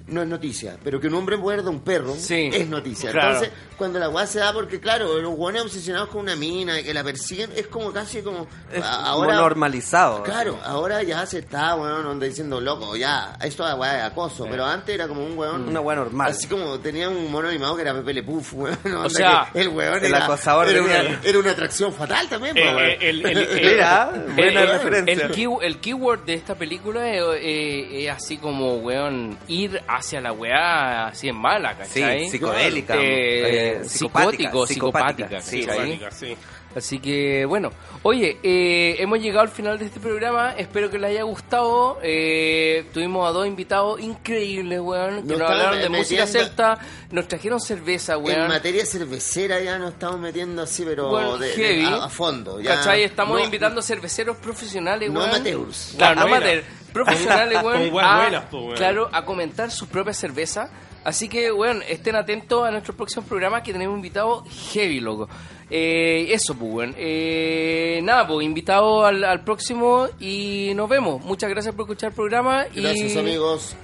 [0.09, 3.11] no es noticia, pero que un hombre muerda a un perro Sí, es noticia.
[3.11, 3.28] claro.
[3.34, 6.84] Entonces, cuando la weá se da, porque claro, los buenos obsesionados con una mina y
[6.84, 8.46] que la persiguen, es como casi como.
[8.72, 9.36] Es a- como ahora.
[9.36, 10.22] normalizado.
[10.22, 14.46] Claro, ahora ya se está, weón, onda diciendo, loco, ya, esto es weá de acoso,
[14.50, 15.68] pero antes era como un weón.
[15.68, 16.30] Una weá normal.
[16.30, 18.78] Así como tenía un mono animado que era Pepe Le Puf, weón.
[18.84, 22.57] onda sea, el weón el era, acosador era de una, era una atracción fatal también,
[22.57, 22.78] Eh, weón.
[22.84, 25.12] eh, el- el- el- Mira, buena el, referencia.
[25.26, 30.20] el key- el keyword de esta película es, eh, es así como, weón, ir hacia
[30.20, 32.24] la weá así en mala, ¿cachai?
[32.24, 35.90] Sí, psicodélica, Eh, eh, psicótico, psicopática, psicopática, sí, ¿cachai?
[35.99, 36.36] Simpática, sí.
[36.74, 37.70] Así que, bueno.
[38.04, 40.54] Oye, eh, hemos llegado al final de este programa.
[40.56, 41.98] Espero que les haya gustado.
[42.02, 46.78] Eh, tuvimos a dos invitados increíbles, weón, que Nos nos hablaron de música celta.
[47.10, 48.48] Nos trajeron cerveza, En weón.
[48.48, 51.84] materia cervecera ya nos estamos metiendo así, pero Bueno, de- de- heavy.
[51.84, 52.60] a, a fondo.
[52.60, 53.02] Ya, ¿Cachai?
[53.04, 55.30] Estamos no- invitando cerveceros profesionales, No weón.
[55.30, 55.94] amateurs.
[55.96, 56.64] Claro, no amateurs.
[56.92, 57.98] Profesionales, weón.
[58.00, 58.76] A, buenas, po, weón.
[58.76, 60.70] Claro, a comentar sus propias cervezas.
[61.05, 65.28] Así que, weón, estén atentos a nuestros próximos programas que tenemos invitados heavy, loco.
[65.68, 66.94] Eh, eso, pues, weón.
[66.96, 71.22] Eh, nada, pues, invitado al, al próximo y nos vemos.
[71.24, 72.66] Muchas gracias por escuchar el programa.
[72.74, 73.74] y Gracias, amigos.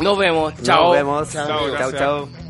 [0.00, 0.54] Nos vemos.
[0.62, 0.84] Chao.
[0.84, 1.30] Nos vemos.
[1.30, 2.49] Chao, chao.